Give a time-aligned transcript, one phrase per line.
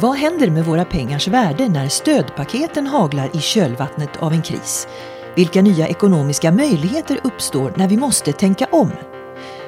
[0.00, 4.88] Vad händer med våra pengars värde när stödpaketen haglar i kölvattnet av en kris?
[5.36, 8.90] Vilka nya ekonomiska möjligheter uppstår när vi måste tänka om?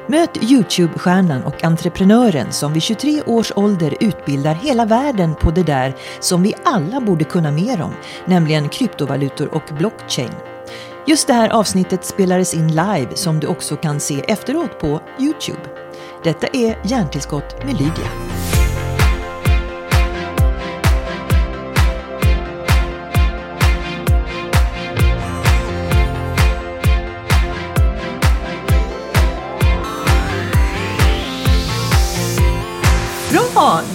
[0.06, 5.94] Möt Youtube-stjärnan och entreprenören som vid 23 års ålder utbildar hela världen på det där
[6.20, 7.92] som vi alla borde kunna mer om,
[8.24, 10.32] nämligen kryptovalutor och blockchain.
[11.06, 15.60] Just det här avsnittet spelades in live som du också kan se efteråt på Youtube.
[16.22, 18.33] Detta är Hjärntillskott med Lydia.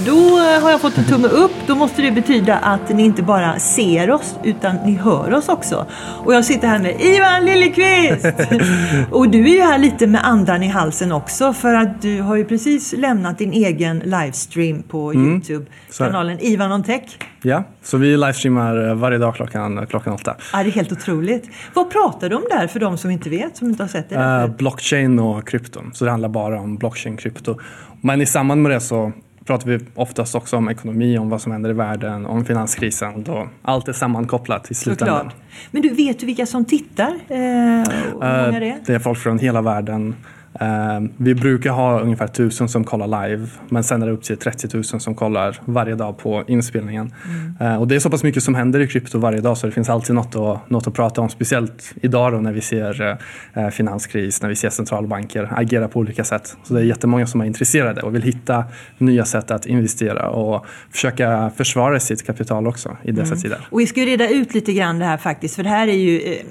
[0.05, 1.51] Då har jag fått en tumme upp.
[1.67, 5.85] Då måste det betyda att ni inte bara ser oss, utan ni hör oss också.
[6.25, 8.25] Och jag sitter här med Ivan Liljeqvist!
[9.11, 12.35] och du är ju här lite med andan i halsen också, för att du har
[12.35, 15.65] ju precis lämnat din egen livestream på mm, Youtube.
[15.97, 17.03] Kanalen Ivan on Tech.
[17.41, 20.35] Ja, så vi livestreamar eh, varje dag klockan, klockan åtta.
[20.53, 21.49] Ja, det är helt otroligt.
[21.73, 24.15] Vad pratar du om där för de som inte vet, som inte har sett det?
[24.15, 25.91] Uh, blockchain och krypton.
[25.93, 27.59] Så det handlar bara om blockchain, krypto.
[28.01, 29.11] Men i samband med det så
[29.49, 33.23] pratar vi oftast också om ekonomi, om vad som händer i världen, om finanskrisen.
[33.23, 35.17] Då allt är sammankopplat i slutändan.
[35.17, 35.35] Såklart.
[35.71, 37.19] Men du, vet du vilka som tittar?
[37.27, 38.79] Eh, uh, det?
[38.85, 40.15] det är folk från hela världen.
[40.59, 44.37] Ehm, vi brukar ha ungefär 1000 som kollar live men sen är det upp till
[44.37, 47.13] 30 000 som kollar varje dag på inspelningen.
[47.25, 47.55] Mm.
[47.59, 49.71] Ehm, och det är så pass mycket som händer i krypto varje dag så det
[49.71, 51.29] finns alltid något att, något att prata om.
[51.29, 53.17] Speciellt idag då när vi ser
[53.53, 56.57] eh, finanskris, när vi ser centralbanker agera på olika sätt.
[56.63, 58.63] Så det är jättemånga som är intresserade och vill hitta
[58.97, 63.39] nya sätt att investera och försöka försvara sitt kapital också i dessa mm.
[63.39, 63.67] tider.
[63.69, 66.21] Och vi ska reda ut lite grann det här faktiskt för det här är ju
[66.21, 66.45] eh,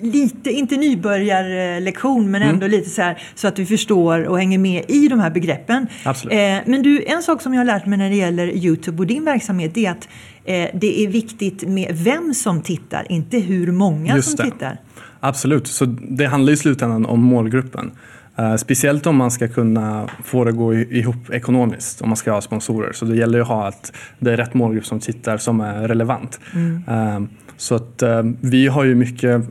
[0.00, 2.70] lite, inte nybörjarlektion, men ändå mm.
[2.70, 5.86] lite så här så att vi förstår och hänger med i de här begreppen.
[6.04, 6.32] Absolut.
[6.34, 9.06] Eh, men du, en sak som jag har lärt mig när det gäller Youtube och
[9.06, 10.08] din verksamhet är att
[10.44, 14.50] eh, det är viktigt med vem som tittar, inte hur många Just som det.
[14.50, 14.78] tittar.
[15.20, 17.90] Absolut, så det handlar i slutändan om målgruppen.
[18.38, 22.32] Uh, speciellt om man ska kunna få det att gå ihop ekonomiskt, om man ska
[22.32, 22.92] ha sponsorer.
[22.92, 25.88] Så det gäller ju att ha att det är rätt målgrupp som tittar som är
[25.88, 26.40] relevant.
[26.54, 27.28] Mm.
[27.56, 29.42] Så att uh, vi har ju mycket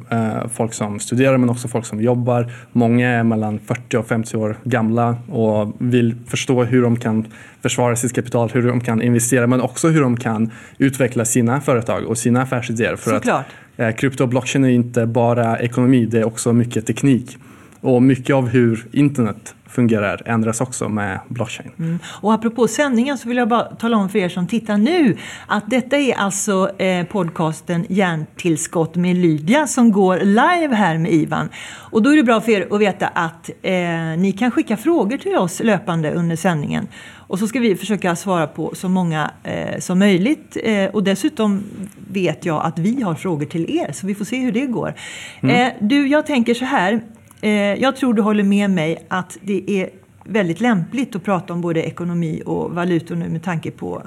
[0.54, 2.52] folk som studerar men också folk som jobbar.
[2.72, 7.26] Många är mellan 40 och 50 år gamla och vill förstå hur de kan
[7.62, 12.06] försvara sitt kapital, hur de kan investera men också hur de kan utveckla sina företag
[12.06, 12.96] och sina affärsidéer.
[12.96, 13.46] För Såklart.
[13.78, 17.38] att krypto och blockchain är inte bara ekonomi, det är också mycket teknik.
[17.84, 21.72] Och mycket av hur internet fungerar ändras också med blockchain.
[21.80, 22.00] Mm.
[22.22, 25.18] Och apropå sändningen så vill jag bara tala om för er som tittar nu
[25.48, 31.50] att detta är alltså eh, podcasten Hjärntillskott med Lydia som går live här med Ivan.
[31.92, 33.74] Och då är det bra för er att veta att eh,
[34.18, 36.88] ni kan skicka frågor till oss löpande under sändningen.
[37.28, 40.58] Och så ska vi försöka svara på så många eh, som möjligt.
[40.64, 41.64] Eh, och dessutom
[42.12, 44.94] vet jag att vi har frågor till er, så vi får se hur det går.
[45.42, 45.56] Mm.
[45.56, 47.02] Eh, du, jag tänker så här.
[47.44, 49.90] Eh, jag tror du håller med mig att det är
[50.26, 54.04] väldigt lämpligt att prata om både ekonomi och valutor nu med tanke på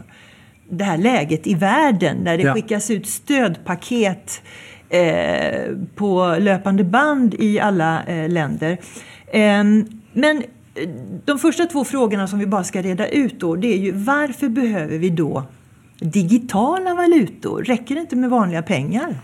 [0.69, 2.54] det här läget i världen där det ja.
[2.54, 4.42] skickas ut stödpaket
[4.88, 8.78] eh, på löpande band i alla eh, länder.
[9.26, 9.64] Eh,
[10.12, 10.42] men
[11.25, 14.48] de första två frågorna som vi bara ska reda ut då, det är ju varför
[14.48, 15.42] behöver vi då
[15.98, 17.62] digitala valutor?
[17.62, 19.16] Räcker det inte med vanliga pengar?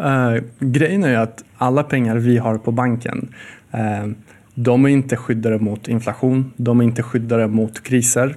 [0.00, 3.34] Uh, grejen är ju att alla pengar vi har på banken
[3.74, 4.12] uh,
[4.54, 8.36] de är inte skyddade mot inflation, de är inte skyddade mot kriser.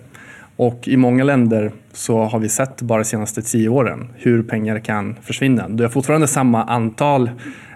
[0.55, 4.79] Och i många länder så har vi sett bara de senaste tio åren hur pengar
[4.79, 5.69] kan försvinna.
[5.69, 7.29] Du har fortfarande samma antal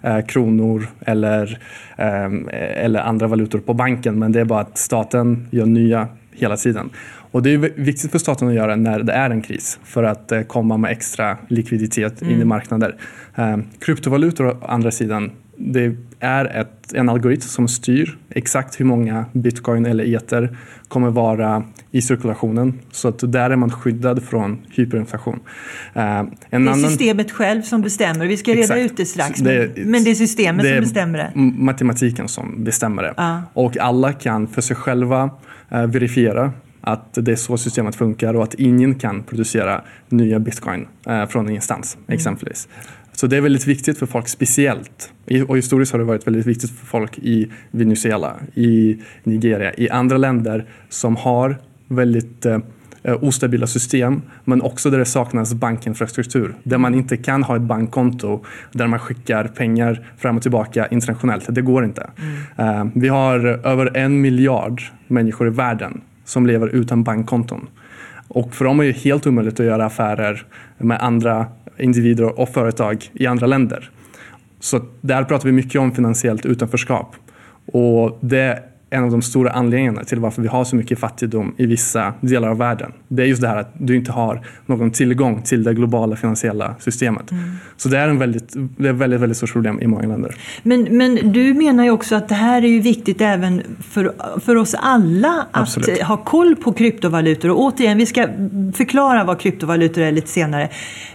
[0.04, 1.60] eh, kronor eller,
[1.98, 2.32] eh,
[2.84, 6.90] eller andra valutor på banken men det är bara att staten gör nya hela tiden.
[7.38, 10.32] Och det är viktigt för staten att göra när det är en kris för att
[10.32, 12.34] eh, komma med extra likviditet mm.
[12.34, 12.48] in i mm.
[12.48, 12.96] marknader.
[13.36, 19.26] Eh, kryptovalutor å andra sidan, det är ett, en algoritm som styr exakt hur många
[19.34, 22.80] bitcoin eller ether kommer vara i cirkulationen.
[22.92, 25.40] Så att där är man skyddad från hyperinflation.
[25.96, 26.80] Uh, en det är annan...
[26.80, 28.28] systemet själv som bestämmer.
[28.28, 28.80] Vi ska reda exakt.
[28.80, 29.40] ut det strax.
[29.40, 31.32] Det, men det är systemet det är som bestämmer det.
[31.40, 33.14] matematiken som bestämmer det.
[33.20, 33.40] Uh.
[33.54, 35.30] Och alla kan för sig själva
[35.74, 36.52] uh, verifiera
[36.88, 41.50] att det är så systemet funkar och att ingen kan producera nya bitcoin eh, från
[41.50, 42.16] ingenstans mm.
[42.16, 42.68] exempelvis.
[43.12, 45.12] Så det är väldigt viktigt för folk speciellt.
[45.48, 50.18] Och historiskt har det varit väldigt viktigt för folk i Venezuela, i Nigeria, i andra
[50.18, 51.58] länder som har
[51.88, 52.60] väldigt eh,
[53.22, 56.56] ostabila system men också där det saknas bankinfrastruktur.
[56.64, 61.46] Där man inte kan ha ett bankkonto där man skickar pengar fram och tillbaka internationellt.
[61.50, 62.10] Det går inte.
[62.58, 62.92] Mm.
[62.96, 67.68] Vi har över en miljard människor i världen som lever utan bankkonton.
[68.28, 70.46] Och för dem är det helt omöjligt att göra affärer
[70.78, 71.46] med andra
[71.78, 73.90] individer och företag i andra länder.
[74.60, 77.16] Så där pratar vi mycket om finansiellt utanförskap.
[77.66, 81.66] Och det en av de stora anledningarna till varför vi har så mycket fattigdom i
[81.66, 82.92] vissa delar av världen.
[83.08, 86.76] Det är just det här att du inte har någon tillgång till det globala finansiella
[86.80, 87.32] systemet.
[87.32, 87.44] Mm.
[87.78, 90.36] Så det är, en väldigt, det är ett väldigt, väldigt stort problem i många länder.
[90.64, 94.56] Men, men du menar ju också att det här är ju viktigt även för, för
[94.56, 96.02] oss alla att Absolut.
[96.02, 97.52] ha koll på kryptovalutor.
[97.52, 98.28] Och återigen, vi ska
[98.74, 100.70] förklara vad kryptovalutor är lite senare.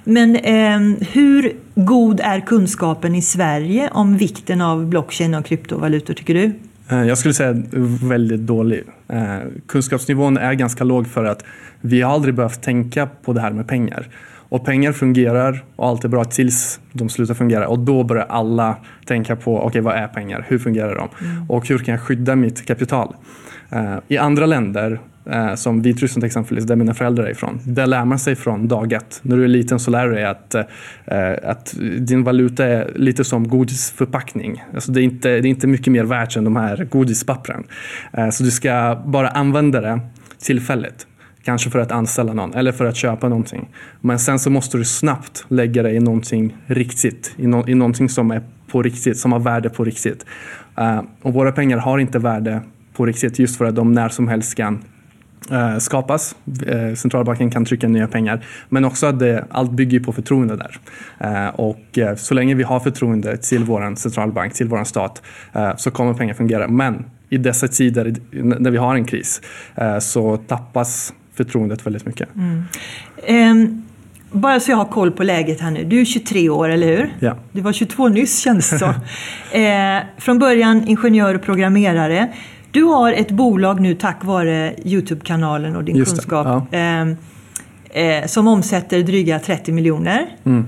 [0.05, 6.35] Men eh, hur god är kunskapen i Sverige om vikten av blockchain och kryptovalutor tycker
[6.35, 6.53] du?
[6.93, 7.63] Eh, jag skulle säga
[8.03, 8.83] väldigt dålig.
[9.09, 11.45] Eh, kunskapsnivån är ganska låg för att
[11.81, 14.09] vi har aldrig behövt tänka på det här med pengar.
[14.49, 18.77] Och pengar fungerar och allt är bra tills de slutar fungera och då börjar alla
[19.05, 20.45] tänka på okej, okay, vad är pengar?
[20.49, 21.09] Hur fungerar de?
[21.27, 21.51] Mm.
[21.51, 23.15] Och hur kan jag skydda mitt kapital?
[23.71, 27.61] Eh, I andra länder eh, som Vitryssland exempelvis, där mina föräldrar är ifrån.
[27.65, 29.21] Där lär man sig från dag ett.
[29.23, 30.65] När du är liten så lär du dig att, eh,
[31.43, 34.65] att din valuta är lite som godisförpackning.
[34.75, 37.65] Alltså det, är inte, det är inte mycket mer värt än de här godispappren.
[38.13, 40.01] Eh, så du ska bara använda det
[40.43, 41.07] tillfälligt.
[41.45, 43.69] Kanske för att anställa någon eller för att köpa någonting.
[44.01, 47.35] Men sen så måste du snabbt lägga dig i någonting riktigt.
[47.37, 50.27] I, no, i någonting som är på riktigt, som har värde på riktigt.
[50.79, 54.29] Eh, och våra pengar har inte värde på riktigt just för att de när som
[54.29, 54.85] helst kan
[55.79, 56.37] skapas.
[56.67, 58.45] Eh, centralbanken kan trycka nya pengar.
[58.69, 60.79] Men också att det, allt bygger på förtroende där.
[61.19, 65.23] Eh, och så länge vi har förtroende till vår centralbank, till vår stat,
[65.77, 66.69] så kommer pengar fungera.
[66.69, 69.41] Men i dessa tider när vi har en kris
[70.01, 72.29] så tappas förtroendet väldigt mycket.
[72.35, 72.65] Mm.
[73.51, 73.83] Um.
[74.33, 75.85] Bara så jag har koll på läget här nu.
[75.85, 77.15] Du är 23 år, eller hur?
[77.19, 77.37] Ja.
[77.53, 78.89] Du var 22 nyss känns det som.
[79.61, 82.29] eh, från början ingenjör och programmerare.
[82.73, 86.79] Du har ett bolag nu tack vare Youtube-kanalen och din Just kunskap ja.
[86.79, 87.09] eh,
[88.05, 90.27] eh, som omsätter dryga 30 miljoner.
[90.45, 90.67] Mm.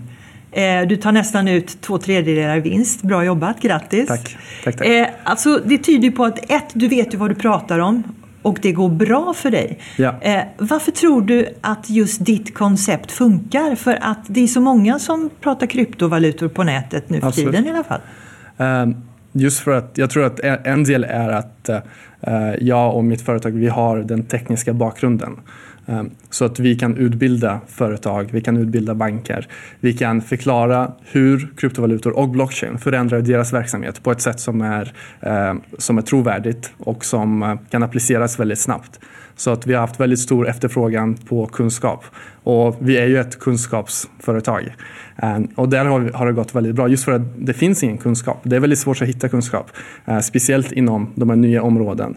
[0.52, 3.02] Eh, du tar nästan ut två tredjedelar vinst.
[3.02, 4.08] Bra jobbat, grattis!
[4.08, 4.36] Tack.
[4.64, 4.86] tack, tack.
[4.86, 8.02] Eh, alltså, det tyder på att ett, du vet ju vad du pratar om
[8.42, 9.78] och det går bra för dig.
[9.96, 10.14] Ja.
[10.20, 13.74] Eh, varför tror du att just ditt koncept funkar?
[13.74, 17.50] För att det är så många som pratar kryptovalutor på nätet nu för Absolut.
[17.50, 18.00] tiden i alla fall.
[18.56, 18.96] Um
[19.36, 21.70] Just för att jag tror att en del är att
[22.28, 25.36] uh, jag och mitt företag vi har den tekniska bakgrunden.
[25.86, 29.48] Um, så att vi kan utbilda företag, vi kan utbilda banker.
[29.80, 34.92] Vi kan förklara hur kryptovalutor och blockchain förändrar deras verksamhet på ett sätt som är,
[35.26, 39.00] uh, som är trovärdigt och som uh, kan appliceras väldigt snabbt.
[39.36, 42.04] Så att vi har haft väldigt stor efterfrågan på kunskap.
[42.42, 44.74] Och vi är ju ett kunskapsföretag.
[45.22, 48.40] Eh, och där har, det gått väldigt bra just för att det finns ingen kunskap.
[48.42, 49.70] Det är väldigt svårt att hitta kunskap,
[50.06, 52.14] eh, speciellt inom de här nya områden.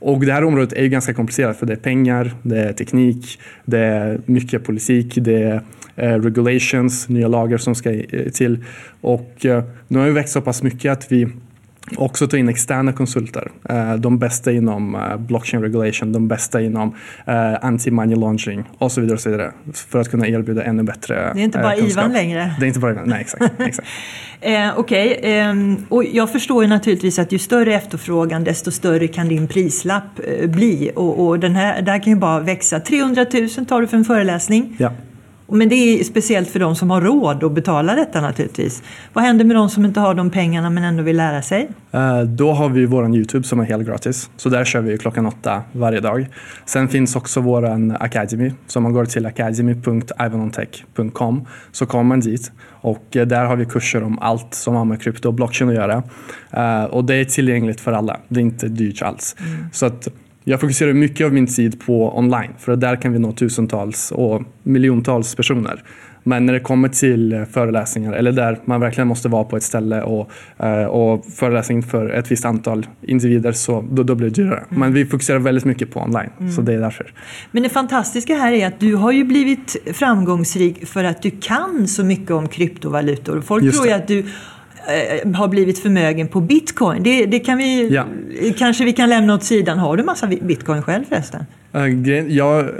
[0.00, 3.40] Och det här området är ju ganska komplicerat för det är pengar, det är teknik,
[3.64, 5.62] det är mycket politik, det är
[5.96, 8.02] eh, regulations, nya lagar som ska
[8.34, 8.64] till.
[9.00, 9.46] Och
[9.88, 11.28] nu har vi växt så pass mycket att vi
[11.96, 13.50] också ta in externa konsulter.
[13.68, 16.94] Eh, de bästa inom eh, blockchain regulation, de bästa inom
[17.26, 19.14] eh, anti-money laundering och så vidare.
[19.14, 22.04] Och så vidare för att kunna erbjuda ännu bättre Det är inte bara kunskap.
[22.04, 22.54] Ivan längre.
[22.60, 23.44] Det är inte bara Ivan, nej exakt.
[23.60, 23.88] exakt.
[24.40, 25.32] eh, Okej, okay.
[25.32, 25.54] eh,
[25.88, 30.90] och jag förstår ju naturligtvis att ju större efterfrågan desto större kan din prislapp bli.
[30.96, 32.80] Och, och den här, det här kan ju bara växa.
[32.80, 33.26] 300
[33.56, 34.76] 000 tar du för en föreläsning.
[34.78, 34.92] Ja.
[35.52, 38.82] Men det är speciellt för de som har råd att betala detta naturligtvis.
[39.12, 41.68] Vad händer med de som inte har de pengarna men ändå vill lära sig?
[41.94, 44.30] Uh, då har vi vår Youtube som är helt gratis.
[44.36, 46.26] Så där kör vi klockan åtta varje dag.
[46.64, 48.52] Sen finns också vår Academy.
[48.66, 52.52] Så om man går till academy.ivanontech.com så kommer man dit.
[52.80, 55.76] Och eh, där har vi kurser om allt som har med krypto och blockchain att
[55.76, 56.02] göra.
[56.56, 58.20] Uh, och det är tillgängligt för alla.
[58.28, 59.36] Det är inte dyrt alls.
[59.38, 59.64] Mm.
[59.72, 60.08] Så att
[60.48, 64.42] jag fokuserar mycket av min tid på online för där kan vi nå tusentals och
[64.62, 65.82] miljontals personer.
[66.22, 70.02] Men när det kommer till föreläsningar eller där man verkligen måste vara på ett ställe
[70.02, 74.64] och, eh, och föreläsning för ett visst antal individer så då, då blir det dyrare.
[74.68, 74.80] Mm.
[74.80, 76.52] Men vi fokuserar väldigt mycket på online mm.
[76.52, 77.12] så det är därför.
[77.50, 81.88] Men det fantastiska här är att du har ju blivit framgångsrik för att du kan
[81.88, 83.40] så mycket om kryptovalutor.
[83.40, 84.24] Folk Just tror ju att du
[85.34, 87.02] har blivit förmögen på bitcoin.
[87.02, 88.04] Det, det kan vi, ja.
[88.58, 89.78] kanske vi kan lämna åt sidan.
[89.78, 91.44] Har du massa bitcoin själv förresten?
[91.72, 91.86] Eh,
[92.36, 92.70] jag,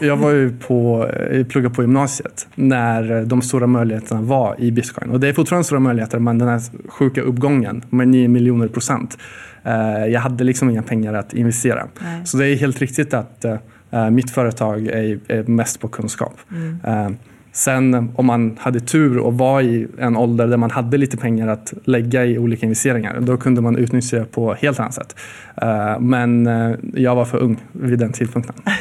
[0.00, 5.10] jag var ju på, eh, pluggade på gymnasiet när de stora möjligheterna var i bitcoin.
[5.10, 9.18] Och det är fortfarande stora möjligheter men den här sjuka uppgången med 9 miljoner procent.
[10.08, 11.86] Jag hade liksom inga pengar att investera.
[12.00, 12.26] Nej.
[12.26, 13.44] Så det är helt riktigt att
[14.12, 16.34] mitt företag är, är mest på kunskap.
[16.50, 17.16] Mm.
[17.58, 21.48] Sen om man hade tur och var i en ålder där man hade lite pengar
[21.48, 25.16] att lägga i olika investeringar, då kunde man utnyttja det på helt annat sätt.
[25.62, 28.54] Eh, men eh, jag var för ung vid den tidpunkten.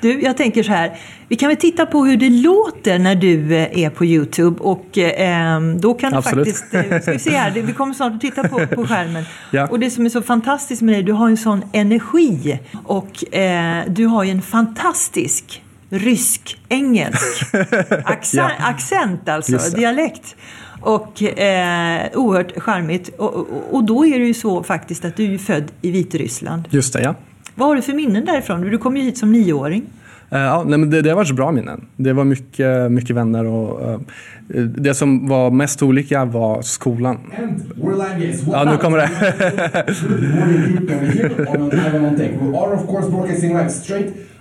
[0.00, 0.96] Du, jag tänker så här,
[1.28, 4.98] vi kan väl titta på hur det låter när du eh, är på Youtube och
[4.98, 6.46] eh, då kan du Absolut.
[6.46, 9.24] faktiskt, ska vi se här, vi kommer snart att titta på, på skärmen.
[9.50, 9.66] Ja.
[9.66, 13.82] Och det som är så fantastiskt med dig, du har en sån energi och eh,
[13.88, 17.46] du har ju en fantastisk rysk-engelsk
[18.34, 18.50] Ja.
[18.58, 20.36] accent alltså, dialekt.
[20.80, 23.08] Och eh, oerhört charmigt.
[23.18, 26.68] Och, och, och då är det ju så faktiskt att du är född i Vitryssland.
[26.70, 27.14] Just det, ja.
[27.54, 28.60] Vad har du för minnen därifrån?
[28.60, 29.82] Du kom ju hit som nioåring.
[30.30, 31.86] Eh, Ja, nej, men det, det har varit bra minnen.
[31.96, 33.98] Det var mycket, mycket vänner och eh,
[34.60, 37.18] det som var mest olika var skolan.
[38.52, 39.10] Ja, nu kommer det.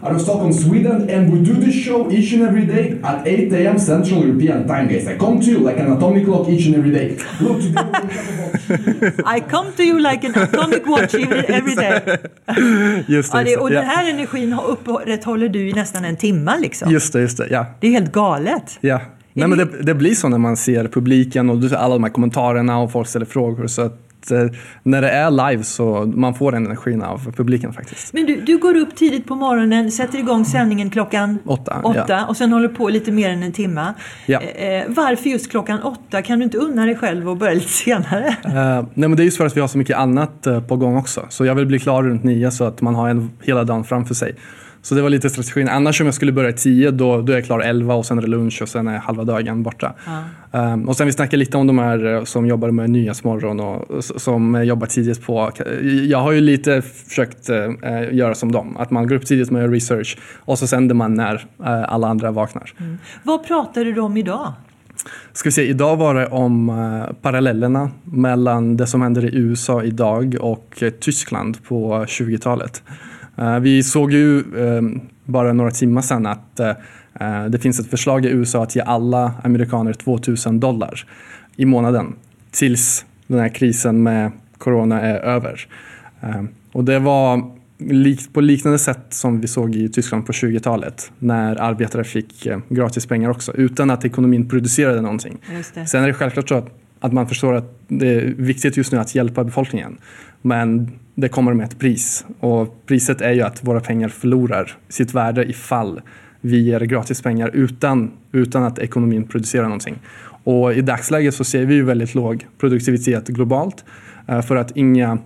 [0.05, 3.53] Out of Stockholm, Sweden, and we do this show each and every day at 8
[3.53, 3.79] a.m.
[3.79, 5.07] Central European Time, guys.
[5.07, 7.17] I come to you like an atomic clock each and every day.
[7.39, 7.61] Look,
[9.25, 12.01] I come to you like an atomic watch every, day.
[13.07, 16.59] Just det, Ja, det, just och den här energin upprätthåller du i nästan en timme
[16.59, 16.91] liksom.
[16.91, 17.47] Just det, just det.
[17.51, 17.65] Ja.
[17.79, 18.77] Det är helt galet.
[18.81, 19.01] Ja.
[19.33, 22.03] Nej, men det, det blir så när man ser publiken och du ser alla de
[22.03, 23.67] här kommentarerna och folk ställer frågor.
[23.67, 24.45] Så att eh,
[24.83, 28.13] när det är live så man får den energin av publiken faktiskt.
[28.13, 32.25] Men du, du går upp tidigt på morgonen, sätter igång sändningen klockan Åtta, åtta ja.
[32.25, 33.93] och sen håller på lite mer än en timme.
[34.25, 34.41] Ja.
[34.41, 36.21] Eh, varför just klockan åtta?
[36.21, 38.27] Kan du inte unna dig själv och börja lite senare?
[38.45, 40.75] Eh, nej, men det är just för att vi har så mycket annat eh, på
[40.75, 41.25] gång också.
[41.29, 44.13] Så jag vill bli klar runt nio så att man har en hela dagen framför
[44.13, 44.35] sig.
[44.83, 45.69] Så det var lite strategin.
[45.69, 48.21] Annars om jag skulle börja tio då, då är jag klar elva och sen är
[48.21, 49.93] det lunch och sen är halva dagen borta.
[50.51, 54.03] Eh, och sen vi snackar lite om de här eh, som jobbar med Nyhetsmorgon och
[54.03, 55.51] som jobbar tidigt på.
[56.07, 57.69] Jag har ju lite försökt eh,
[58.11, 58.77] göra som dem.
[58.77, 62.31] Att man går upp tidigt med research och så sänder man när eh, alla andra
[62.31, 62.73] vaknar.
[63.23, 64.53] Vad pratar du om idag?
[65.33, 66.71] Ska vi se, idag var det om
[67.21, 72.83] parallellerna mellan det som händer i USA idag och Tyskland på 20-talet.
[73.37, 74.81] Eh, vi såg ju eh,
[75.25, 76.69] bara några timmar sedan att eh,
[77.19, 81.05] eh, det finns ett förslag i USA att ge alla amerikaner 2000 dollar
[81.55, 82.15] i månaden
[82.51, 85.67] tills den här krisen med corona är över.
[86.21, 87.53] Eh, och det var
[88.33, 93.29] på liknande sätt som vi såg i Tyskland på 20-talet när arbetare fick gratis pengar
[93.29, 95.37] också utan att ekonomin producerade någonting.
[95.87, 98.97] Sen är det självklart så att, att man förstår att det är viktigt just nu
[98.97, 99.97] att hjälpa befolkningen.
[100.41, 105.13] Men det kommer med ett pris och priset är ju att våra pengar förlorar sitt
[105.13, 106.01] värde ifall
[106.41, 109.99] vi ger gratis pengar utan, utan att ekonomin producerar någonting.
[110.43, 113.85] Och i dagsläget så ser vi ju väldigt låg produktivitet globalt
[114.27, 115.17] eh, för att inga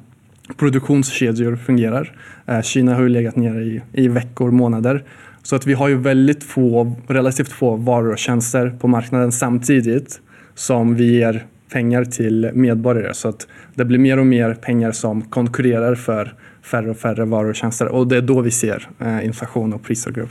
[0.58, 2.20] produktionskedjor fungerar.
[2.46, 5.04] Eh, Kina har ju legat nere i, i veckor, månader.
[5.44, 10.22] Så att vi har ju väldigt få, relativt få varor och tjänster på marknaden samtidigt
[10.56, 13.14] som vi ger pengar till medborgare.
[13.14, 16.34] Så att det blir mer och mer pengar som konkurrerar för
[16.64, 17.88] färre och färre varor och tjänster.
[17.88, 20.30] Och det är då vi ser eh, inflation och priser upp.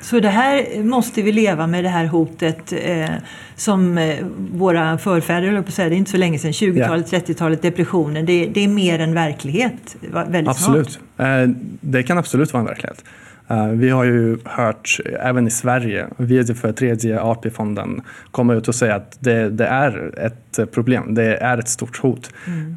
[0.00, 3.10] Så det här måste vi leva med, det här hotet eh,
[3.56, 4.16] som eh,
[4.52, 8.26] våra förfäder, höll på att säga, det är inte så länge sedan, 20-talet, 30-talet, depressionen,
[8.26, 9.96] det, det är mer än verklighet
[10.28, 11.00] väldigt Absolut.
[11.16, 11.28] snart.
[11.28, 11.48] Eh,
[11.80, 13.04] Det kan absolut vara en verklighet.
[13.52, 18.74] Eh, Vi har ju hört, även i Sverige, vd för tredje AP-fonden komma ut och
[18.74, 21.14] säga att det, det är ett problem.
[21.14, 22.30] Det är ett stort hot.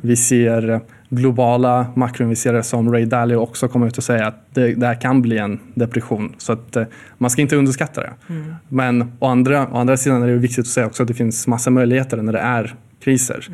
[0.04, 0.80] Vi ser
[1.10, 5.22] globala makroinvesterare som Ray Dalio också komma ut och säga att det, det här kan
[5.22, 6.34] bli en depression.
[6.38, 6.84] Så att eh,
[7.18, 8.10] man ska inte underskatta det.
[8.70, 11.48] Men å andra, å andra sidan är det viktigt att säga också att det finns
[11.48, 13.48] massa möjligheter när det är kriser.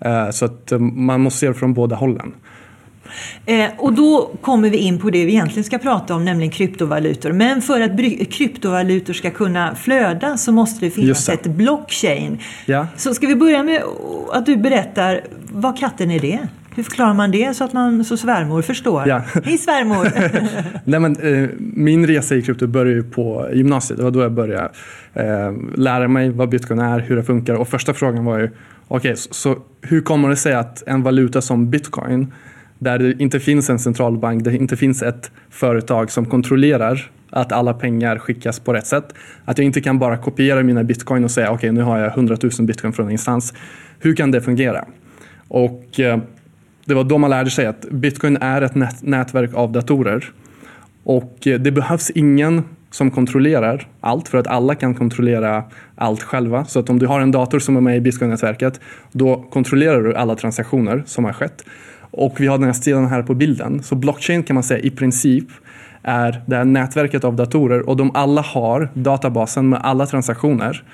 [0.00, 2.32] Eh, Så att man måste se det från båda hållen.
[3.46, 7.32] Eh, och då kommer vi in på det vi egentligen ska prata om, nämligen kryptovalutor.
[7.32, 7.90] Men för att
[8.32, 11.32] kryptovalutor ska kunna flöda så måste det finnas det.
[11.32, 12.38] ett blockchain.
[12.66, 12.86] Ja.
[12.96, 13.82] Så ska vi börja med
[14.32, 15.20] att du berättar,
[15.52, 16.38] vad katten är det?
[16.78, 19.08] Hur förklarar man det så att man så svärmor förstår?
[19.08, 19.22] Ja.
[19.44, 20.08] Hej svärmor!
[20.84, 23.98] Nej, men, eh, min resa i krypto började på gymnasiet.
[23.98, 24.70] Det var då jag började
[25.14, 27.54] eh, lära mig vad bitcoin är, hur det funkar.
[27.54, 28.50] Och första frågan var ju,
[28.88, 32.32] okej, så, så hur kommer det sig att en valuta som bitcoin,
[32.78, 37.74] där det inte finns en centralbank, det inte finns ett företag som kontrollerar att alla
[37.74, 39.14] pengar skickas på rätt sätt.
[39.44, 42.36] Att jag inte kan bara kopiera mina bitcoin och säga okej nu har jag 100
[42.42, 43.54] 000 bitcoin från en instans.
[43.98, 44.84] Hur kan det fungera?
[45.48, 46.18] Och eh,
[46.84, 50.24] det var då man lärde sig att bitcoin är ett nät- nätverk av datorer.
[51.04, 56.64] Och eh, det behövs ingen som kontrollerar allt för att alla kan kontrollera allt själva.
[56.64, 58.80] Så att om du har en dator som är med i Bitcoin-nätverket
[59.12, 61.64] då kontrollerar du alla transaktioner som har skett.
[62.10, 63.82] Och vi har den här stilen här på bilden.
[63.82, 65.46] Så blockchain kan man säga i princip
[66.02, 70.84] är det här nätverket av datorer och de alla har databasen med alla transaktioner.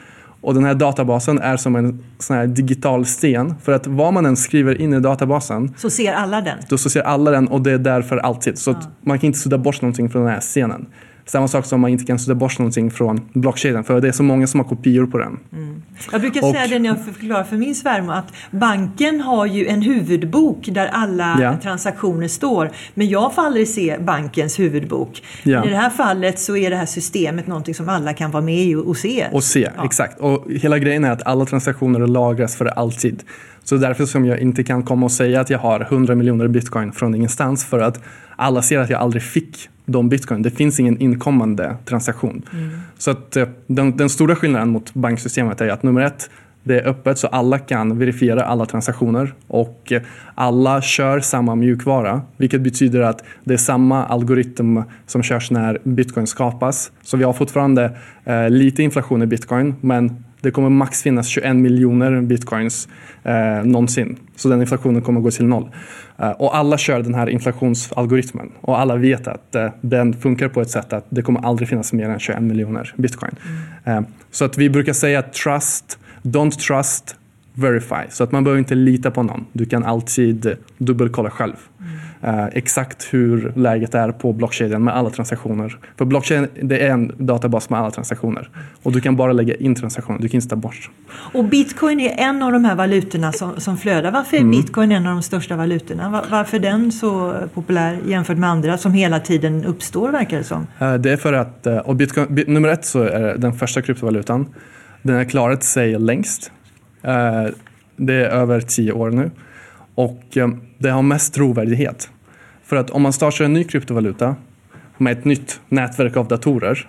[0.40, 3.54] Och den här databasen är som en sån här digital sten.
[3.62, 6.58] För att vad man än skriver in i databasen Så ser alla den.
[6.68, 8.58] då så ser alla den och det är där för alltid.
[8.58, 10.86] Så att man kan inte sudda bort någonting från den här scenen.
[11.26, 14.22] Samma sak som man inte kan sudda bort någonting från blockkedjan för det är så
[14.22, 15.38] många som har kopior på den.
[16.12, 19.66] Jag brukar Och- säga det när jag förklarar för min svärmor att banken har ju
[19.66, 21.56] en huvudbok där alla Ja.
[21.62, 22.70] transaktioner står.
[22.94, 25.22] Men jag får aldrig se bankens huvudbok.
[25.42, 28.42] Men i det här fallet så är det här systemet någonting som alla kan vara
[28.42, 29.26] med i och, och se.
[29.32, 29.84] Och se, Ja.
[29.84, 30.20] exakt.
[30.20, 33.22] Och hela grejen är att alla transaktioner lagras för alltid.
[33.64, 36.92] Så därför som jag inte kan komma och säga att jag har 100 miljoner bitcoin
[36.92, 38.00] från ingenstans för att
[38.36, 40.42] alla ser att jag aldrig fick de bitcoin.
[40.42, 42.42] Det finns ingen inkommande transaktion.
[42.98, 46.30] Så att eh, den, den stora skillnaden mot banksystemet är att nummer ett,
[46.62, 50.02] det är öppet så alla kan verifiera alla transaktioner och eh,
[50.34, 56.26] alla kör samma mjukvara, vilket betyder att det är samma algoritm som körs när bitcoin
[56.26, 56.92] skapas.
[57.02, 61.56] Så vi har fortfarande eh, lite inflation i bitcoin, men det kommer max finnas 21
[61.56, 62.88] miljoner bitcoins
[63.22, 64.16] eh, någonsin.
[64.36, 65.68] Så den inflationen kommer gå till noll.
[66.18, 70.60] Eh, och alla kör den här inflationsalgoritmen och alla vet att eh, den funkar på
[70.60, 73.32] ett sätt att det kommer aldrig finnas mer än 21 miljoner bitcoin.
[73.84, 77.16] Eh, så att vi brukar säga trust, don't trust,
[77.54, 78.10] verify.
[78.10, 79.46] Så att man behöver inte lita på någon.
[79.52, 81.56] Du kan alltid dubbelkolla själv.
[82.26, 85.78] Eh, exakt hur läget är på blockkedjan med alla transaktioner.
[85.98, 88.48] För blockkedjan det är en databas med alla transaktioner.
[88.82, 90.90] Och du kan bara lägga in transaktioner, du kan inte ta bort.
[91.32, 94.10] Och bitcoin är en av de här valutorna som, som flödar.
[94.10, 94.50] Varför är Mm.
[94.50, 96.10] bitcoin en av de största valutorna?
[96.10, 100.44] Var, varför är den så populär jämfört med andra som hela tiden uppstår verkar det
[100.44, 100.66] som?
[100.78, 103.52] Eh, Det är för att, eh, och Bitcoin, bi- nummer ett så är det den
[103.52, 104.46] första kryptovalutan.
[105.02, 106.50] Den har klarat sig längst.
[107.96, 109.30] Det är över tio år nu.
[109.94, 110.22] Och
[110.78, 112.10] det har mest trovärdighet.
[112.64, 114.36] För att om man startar en ny kryptovaluta
[114.98, 116.88] med ett nytt nätverk av datorer,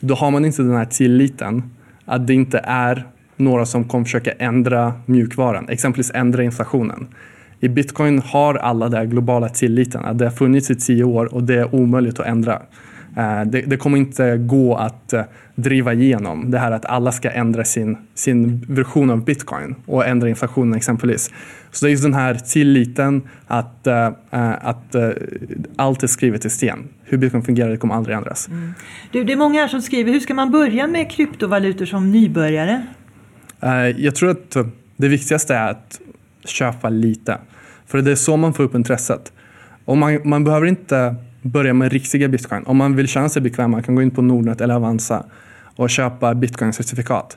[0.00, 1.62] då har man inte den här tilliten
[2.04, 3.06] att det inte är
[3.36, 7.06] några som kommer försöka ändra mjukvaran, exempelvis ändra inflationen.
[7.60, 11.42] I bitcoin har alla den globala tilliten att det har funnits i tio år och
[11.42, 12.62] det är omöjligt att ändra.
[13.18, 15.22] Eh, Det, det kommer inte gå att eh,
[15.54, 20.28] driva igenom det här att alla ska ändra sin, sin version av bitcoin och ändra
[20.28, 21.30] inflationen exempelvis.
[21.70, 24.10] Så det är just den här tilliten att, eh,
[24.60, 25.08] att eh,
[25.76, 26.88] allt är skrivet i sten.
[27.04, 28.48] Hur bitcoin fungerar det kommer aldrig ändras.
[29.12, 32.86] Du, det är många här som skriver, hur ska man börja med kryptovalutor som nybörjare?
[33.62, 34.56] Eh, Jag tror att
[34.96, 36.00] det viktigaste är att
[36.44, 37.38] köpa lite.
[37.86, 39.32] För det är så man får upp intresset.
[39.84, 42.62] Och man, man behöver inte börja med riktiga bitcoin.
[42.66, 45.24] Om man vill känna sig bekväm man kan gå in på Nordnet eller Avanza
[45.76, 47.36] och köpa bitcoin-certifikat.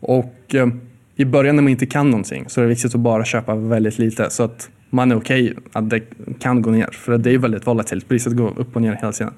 [0.00, 0.68] Och eh,
[1.16, 3.98] i början när man inte kan någonting så är det viktigt att bara köpa väldigt
[3.98, 6.00] lite så att man är okej att det
[6.38, 6.88] kan gå ner.
[6.92, 8.08] För det är väldigt volatilt.
[8.08, 9.32] Priset går upp och ner hela tiden.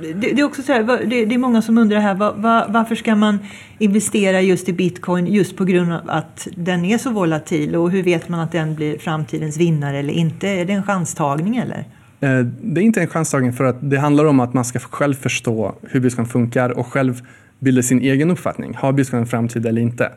[0.00, 2.66] Det, det är också så här, det, det är många som undrar här, var, var,
[2.68, 3.38] varför ska man
[3.78, 8.02] investera just i bitcoin just på grund av att den är så volatil och hur
[8.02, 10.48] vet man att den blir framtidens vinnare eller inte?
[10.48, 11.84] Är det en chanstagning eller?
[12.22, 15.14] Eh, det är inte en chanstagning för att det handlar om att man ska själv
[15.14, 17.20] förstå hur bitcoin funkar och själv
[17.58, 18.74] bilda sin egen uppfattning.
[18.74, 20.12] Har bitcoin en framtid eller inte?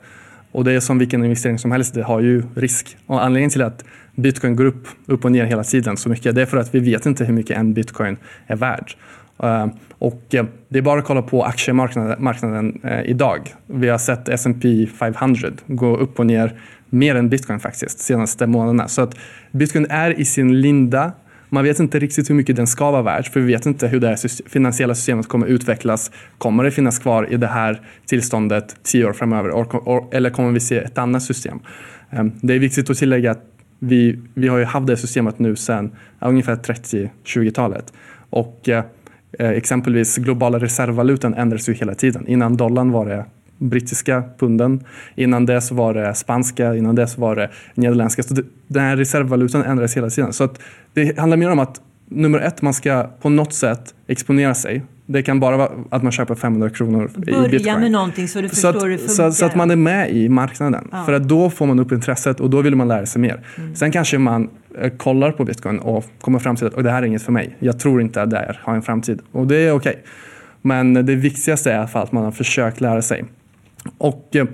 [0.52, 2.98] Och det är som vilken investering som helst, det har ju risk.
[3.06, 6.42] Och anledningen till att bitcoin går upp, upp och ner hela tiden så mycket, det
[6.42, 8.92] är för att vi vet inte hur mycket en bitcoin är värd.
[9.44, 13.54] Eh, och eh, det är bara att kolla på aktiemarknaden idag.
[13.68, 18.88] Vi har sett S&P 500 gå upp och ner mer än bitcoin faktiskt senaste månaderna.
[18.88, 19.18] Så att
[19.52, 21.12] bitcoin är i sin linda.
[21.56, 24.00] Man vet inte riktigt hur mycket den ska vara värd för vi vet inte hur
[24.00, 26.12] det här finansiella systemet kommer utvecklas.
[26.38, 29.50] Kommer det finnas kvar i det här tillståndet tio år framöver
[30.16, 31.60] eller kommer vi se ett annat system?
[32.10, 33.42] Ehm, det är viktigt att tillägga att
[33.80, 37.94] vi, vi har ju haft det systemet nu sedan ungefär 30-20-talet.
[38.30, 38.84] Och eh,
[39.40, 42.28] exempelvis globala reservvalutan ändras ju hela tiden.
[42.28, 43.26] Innan dollarn var det
[43.58, 44.84] brittiska punden.
[45.16, 48.24] Innan det så var det spanska, innan det så var det nederländska.
[48.24, 50.34] Så det, den här reservvalutan ändras hela tiden.
[50.34, 50.60] Så att
[50.94, 54.84] det handlar mer om att nummer ett, man ska på något sätt exponera sig.
[55.08, 57.80] Det kan bara vara att man köper 500 kronor i Börja bitcoin.
[57.80, 59.14] med någonting så du Så förstår att, hur det funkar.
[59.14, 60.88] så, så att man är med i marknaden.
[60.92, 61.04] Ja.
[61.06, 63.40] För att då får man upp intresset och då vill man lära sig mer.
[63.58, 63.76] Mm.
[63.76, 64.50] Sen kanske man
[64.82, 67.32] eh, kollar på bitcoin och kommer fram till att "Oj, det här är inget för
[67.32, 67.56] mig.
[67.60, 69.22] Jag tror inte att det här har en framtid.
[69.32, 70.04] Och det är okej.
[70.62, 73.26] Men det viktigaste är i alla fall att man har försökt lära sig.
[73.98, 74.46] Och eh,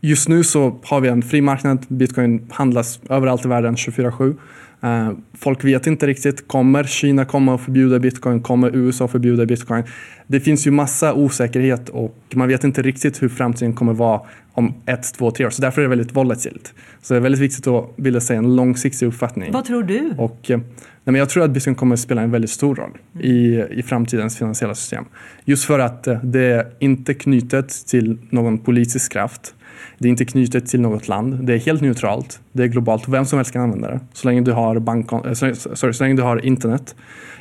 [0.00, 1.86] just nu så har vi en fri marknad.
[1.88, 4.36] Bitcoin handlas överallt i världen 24-7.
[4.80, 8.42] Eh, folk vet inte riktigt, kommer Kina komma att förbjuda bitcoin?
[8.42, 9.84] Kommer USA förbjuda bitcoin?
[10.26, 14.20] Det finns ju massa osäkerhet och man vet inte riktigt hur framtiden kommer vara
[14.52, 15.50] om ett, två, tre år.
[15.50, 16.74] Så därför är det väldigt volatilt.
[17.02, 19.52] Så det är väldigt viktigt att bilda sig en långsiktig uppfattning.
[19.52, 20.12] Vad tror du?
[20.18, 20.66] Och, eh, nej,
[21.04, 24.38] men jag tror att bitcoin kommer att spela en väldigt stor roll i, i framtidens
[24.38, 25.04] finansiella system.
[25.44, 29.54] Just för att eh, det är inte knutet till någon politisk kraft.
[29.98, 31.46] Det är inte knutet till något land.
[31.46, 32.40] Det är helt neutralt.
[32.52, 33.08] Det är globalt.
[33.08, 34.00] Vem som helst kan använda det.
[34.12, 35.32] Så länge du har, bankkon- eh,
[35.74, 36.94] sorry, så länge du har internet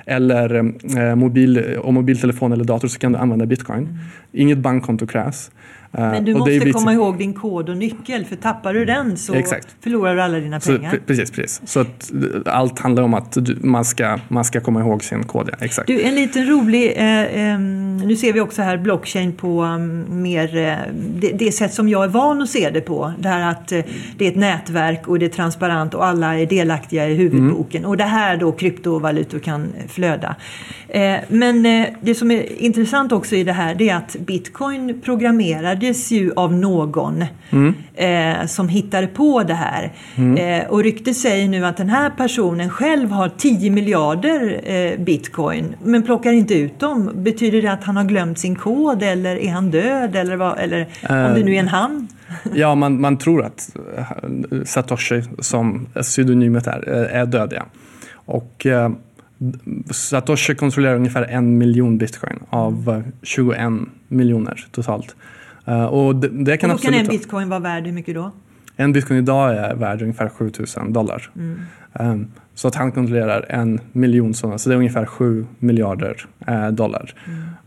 [0.06, 0.56] eller
[0.98, 4.00] eh, mobil, och mobiltelefon eller dator så kan du använda bitcoin.
[4.32, 5.52] Inget bankkonto krävs.
[5.98, 6.74] Eh, Men du måste viktigt.
[6.76, 9.76] komma ihåg din kod och nyckel för tappar du den så Exakt.
[9.82, 10.92] förlorar du alla dina Så, pengar.
[10.92, 11.62] pre- precis, precis.
[11.66, 15.24] Så att eh, allt handlar om att du, man, ska, man ska komma ihåg sin
[15.24, 15.50] kod.
[15.52, 15.66] Ja.
[15.66, 15.88] Exakt.
[15.88, 20.58] Du, en liten rolig, eh, ehm, nu ser vi också här blockchain på um, mer
[20.58, 20.74] eh,
[21.20, 23.14] det, det sätt som jag är van att se det på.
[23.20, 23.82] Det här att eh,
[24.18, 27.86] det är ett nätverk och det är transparent och alla är delaktiga i huvudboken.
[27.86, 30.36] Och det här då kryptovalutor kan eh, flöda.
[30.88, 35.02] Eh, men eh, det som är intressant också i det här det är att bitcoin
[35.86, 37.26] programmerades ju av någon
[37.96, 39.94] eh, som hittade på det här.
[40.38, 45.76] Eh, och ryktet säger nu att den här personen själv har 10 miljarder eh, bitcoin
[45.84, 47.12] men plockar inte ut dem.
[47.16, 50.16] Betyder det att han har glömt sin kod eller är han död?
[50.16, 52.08] Eller, vad, eller om det nu är en han?
[52.54, 57.54] Ja, man, man tror att eh, Satoshi, som pseudonymet är, eh, är död.
[57.56, 57.66] Ja.
[58.26, 58.90] Och eh,
[59.92, 63.60] Satoshi kontrollerar ungefär en miljon bitcoin av eh, 21
[64.08, 65.16] miljoner totalt.
[65.66, 68.32] Eh, och det, det kan Och då kan en bitcoin vara värd hur mycket då?
[68.76, 71.30] En bitcoin idag är värd ungefär 7000 dollar.
[71.94, 76.68] Um, så att han kontrollerar en miljon sådana, så det är ungefär 7 miljarder eh,
[76.68, 77.14] dollar.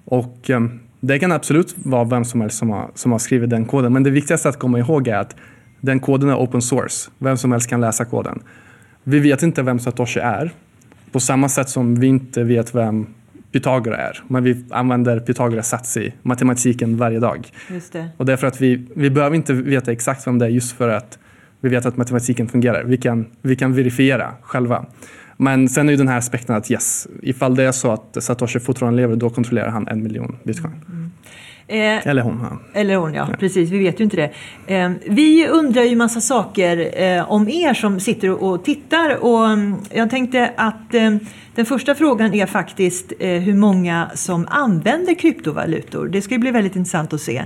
[0.05, 3.65] Och um, det kan absolut vara vem som helst som har, som har skrivit den
[3.65, 3.93] koden.
[3.93, 5.37] Men det viktigaste att komma ihåg är att
[5.81, 7.11] den koden är open source.
[7.19, 8.43] Vem som helst kan läsa koden.
[9.05, 10.51] Vi vet inte vem Satoshi är.
[11.13, 13.07] På samma sätt som vi inte vet vem
[13.53, 14.23] Pythagora är.
[14.29, 17.51] Men vi använder Pythagoras sats i matematiken varje dag.
[17.71, 18.09] Just det.
[18.17, 20.77] Och det är för att vi, vi behöver inte veta exakt vem det är just
[20.77, 21.19] för att
[21.61, 22.85] vi vet att matematiken fungerar.
[22.85, 24.87] Vi kan, vi kan verifiera själva.
[25.37, 28.61] Men sen är ju den här aspekten att yes, ifall det är så att Satoshi
[28.61, 31.08] fortfarande lever, då kontrollerar han en miljon bitcoin.
[31.69, 32.41] Eh, Eller hon.
[32.51, 32.81] Ja.
[32.81, 33.29] Eller hon, ja.
[33.39, 33.71] Precis.
[33.71, 34.31] Vi vet ju inte det.
[34.75, 39.25] Eh, vi undrar ju massa saker eh, om er som sitter och, och tittar.
[39.25, 41.17] Och mm, jag tänkte att eh,
[41.55, 46.09] den första frågan är faktiskt eh, hur många som använder kryptovalutor.
[46.09, 47.45] Det ska ju bli väldigt intressant att se.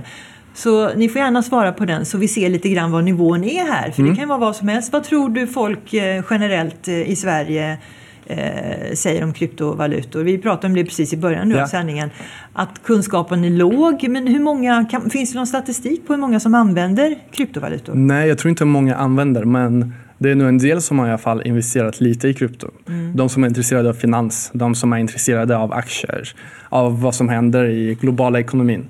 [0.53, 3.65] Så ni får gärna svara på den så vi ser lite grann vad nivån är
[3.65, 3.91] här.
[3.91, 4.93] För det kan vara vad som helst.
[4.93, 7.77] Vad tror du folk eh, generellt i Sverige
[8.25, 10.23] eh, säger om kryptovalutor.
[10.23, 11.63] Vi pratade om det precis i början nu Ja.
[11.63, 12.09] av sändningen.
[12.53, 14.07] Att kunskapen är låg.
[14.09, 17.93] Men hur många, kan, finns det någon statistik på hur många som använder kryptovalutor?
[17.95, 21.09] Nej, jag tror inte många använder, men det är nog en del som har i
[21.09, 22.67] alla fall investerat lite i krypto.
[23.15, 26.29] De som är intresserade av finans, de som är intresserade av aktier,
[26.69, 28.85] av vad som händer i globala ekonomin.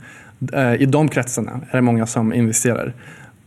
[0.54, 2.94] Eh, I de kretsarna är det många som investerar.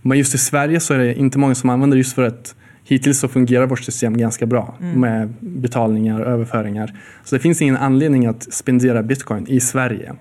[0.03, 2.55] Men just i Sverige så är det inte många som använder just för att
[2.87, 6.92] hittills så fungerar vårt system ganska bra med betalningar och överföringar.
[7.25, 10.12] Så det finns ingen anledning att spendera bitcoin i Sverige.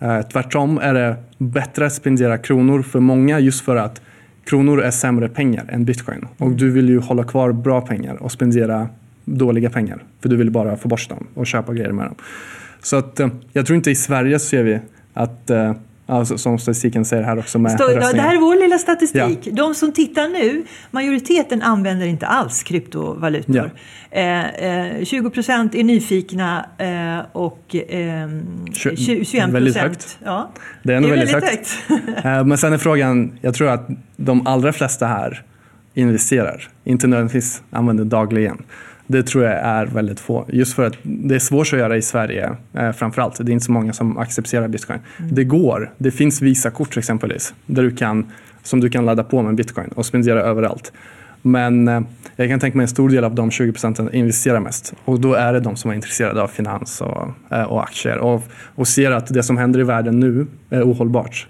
[0.00, 4.00] Eh, tvärtom är det bättre att spendera kronor för många just för att
[4.44, 6.26] kronor är sämre pengar än bitcoin.
[6.38, 8.88] Och du vill ju hålla kvar bra pengar och spendera
[9.24, 10.02] dåliga pengar.
[10.20, 12.14] För du vill bara få bort dem och köpa grejer med dem.
[12.82, 14.78] Så att, eh, jag tror inte i Sverige så ser vi
[15.14, 15.74] att, eh,
[16.10, 19.48] alltså, som statistiken säger här också med Stå, ja, det här är vår lilla statistik.
[19.52, 23.70] De som tittar nu, majoriteten använder inte alls kryptovalutor.
[24.10, 27.78] Eh, eh, 20 procent är nyfikna eh, och eh,
[28.72, 29.92] Tju- 21 väldigt procent...
[29.92, 30.18] högt.
[30.24, 30.50] Ja,
[30.82, 31.76] Det är ändå väldigt högt.
[32.24, 35.42] Eh, Men sen är frågan, jag tror att de allra flesta här
[35.94, 38.62] investerar, inte nödvändigtvis använder dagligen.
[39.10, 40.46] Det tror jag är väldigt få.
[40.48, 43.36] Just för att det är svårt att göra i Sverige eh, framförallt.
[43.46, 44.98] Det är inte så många som accepterar bitcoin.
[45.30, 45.92] Det går.
[45.98, 50.06] Det finns Visa-kort exempelvis där du kan, som du kan ladda på med bitcoin och
[50.06, 50.92] spendera överallt.
[51.42, 52.00] Men eh,
[52.36, 54.94] jag kan tänka mig en stor del av de 20 procenten investerar mest.
[55.04, 58.42] Och då är det de som är intresserade av finans och, eh, och aktier och,
[58.74, 61.46] och ser att det som händer i världen nu är ohållbart.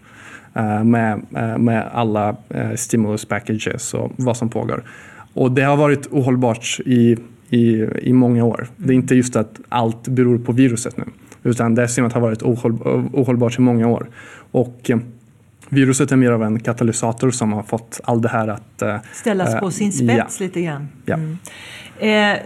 [0.54, 4.82] eh, Med, eh, med alla eh, stimulus packages och vad som pågår.
[5.34, 7.16] Och det har varit ohållbart i,
[7.50, 8.68] i, i många år.
[8.76, 11.04] Det är inte just att allt beror på viruset nu.
[11.42, 12.72] Utan det systemet har varit ohåll,
[13.12, 14.08] ohållbart i många år.
[14.50, 14.98] Och eh,
[15.68, 18.82] viruset är mer av en katalysator som har fått allt det här att...
[18.82, 20.14] eh, Ställas eh, på sin ja.
[20.14, 20.88] spets lite grann.
[21.04, 21.14] Ja.
[21.14, 21.38] Mm.
[21.98, 22.38] Eh,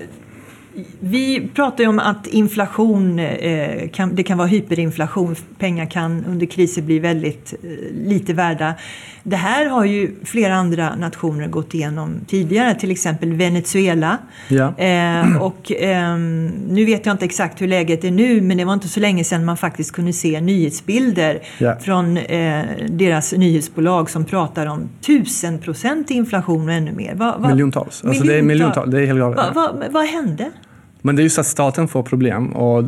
[1.00, 6.46] vi pratar ju om att inflation, eh, kan, det kan vara hyperinflation, pengar kan under
[6.46, 7.68] kriser bli väldigt eh,
[8.08, 8.74] lite värda.
[9.22, 14.18] Det här har ju flera andra nationer gått igenom tidigare, till exempel Venezuela.
[14.48, 14.78] Ja.
[14.78, 18.72] Eh, och ehm, nu vet jag inte exakt hur läget är nu, men det var
[18.72, 21.76] inte så länge sedan man faktiskt kunde se nyhetsbilder Ja.
[21.80, 27.14] från eh, deras nyhetsbolag som pratar om tusenprocentig inflation och ännu mer.
[27.14, 28.04] Va, va, Miljontals.
[28.04, 28.90] Alltså det är miljontals.
[28.90, 29.54] Det är helt galet.
[29.54, 30.50] Va, vad hände?
[31.06, 32.84] Men det är just att staten får problem och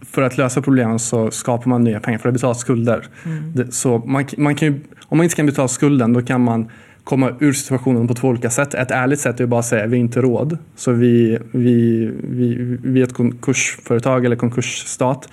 [0.00, 3.06] för att lösa problemen så skapar man nya pengar för att betala skulder.
[3.54, 6.68] Det, så man, man kan ju, om man inte kan betala skulden då kan man
[7.04, 8.74] komma ur situationen på två olika sätt.
[8.74, 10.58] Ett ärligt sätt är att bara säga vi har inte råd.
[10.76, 15.28] Så vi, vi, vi, vi är ett konkursföretag eller konkursstat.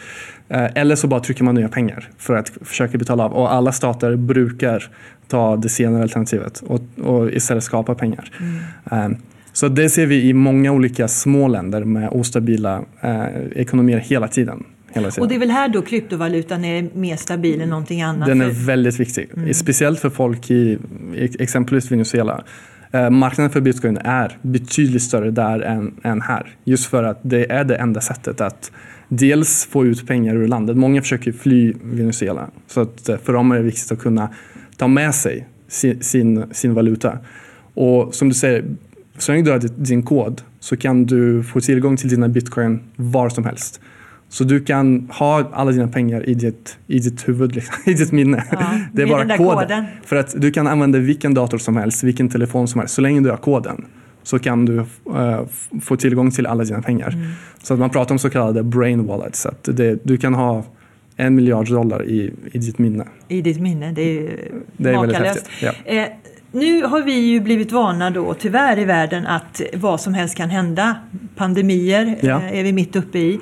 [0.49, 3.34] Eh, Eller så bara trycker man nya pengar för att försöka betala av.
[3.34, 4.89] Och alla stater brukar
[5.28, 8.32] ta det senare alternativet och, och istället skapa pengar.
[8.91, 9.10] Eh,
[9.54, 14.63] Så det ser vi i många olika små länder med ostabila eh, ekonomier hela tiden.
[14.94, 15.24] Hela tiden.
[15.24, 18.28] Och det är väl här då kryptovalutan är mer stabil än någonting annat?
[18.28, 20.80] Den är väldigt viktig, speciellt för folk i
[21.16, 22.44] i exempelvis Venezuela.
[22.92, 26.56] Eh, marknaden för bitcoin är betydligt större där än, än här.
[26.63, 28.72] Just för att det är det enda sättet att
[29.08, 30.78] dels få ut pengar ur landet.
[30.78, 32.48] Många försöker fly Venezuela.
[32.68, 34.30] Så att eh, för dem är det viktigt att kunna
[34.78, 37.18] ta med sig sin, sin, sin valuta.
[37.74, 38.66] Och som du säger,
[39.17, 43.30] så länge du har din kod så kan du få tillgång till dina bitcoin var
[43.30, 43.80] som helst.
[44.30, 48.12] Så du kan ha alla dina pengar i ditt, i ditt huvud, liksom, i ditt
[48.12, 48.43] minne.
[48.52, 49.58] Ja, det är bara koden.
[49.58, 49.86] koden.
[50.06, 52.95] För att du kan använda vilken dator som helst, vilken telefon som helst.
[52.95, 53.86] Så länge du har koden
[54.23, 57.10] så kan du f- få tillgång till alla dina pengar.
[57.10, 57.28] Mm.
[57.63, 59.41] Så att man pratar om så kallade brain wallets.
[59.41, 60.63] Så att det, du kan ha
[61.15, 63.06] en miljard dollar i, i ditt minne.
[63.28, 64.30] I ditt minne, det är ju
[64.78, 65.47] Det är väldigt makalöst.
[65.47, 65.84] häftigt.
[65.86, 65.93] Ja.
[65.93, 66.08] Eh,
[66.54, 70.50] nu har vi ju blivit vana då, tyvärr i världen, att vad som helst kan
[70.50, 70.96] hända.
[71.36, 72.42] Pandemier Ja.
[72.42, 73.39] eh, är vi mitt uppe i.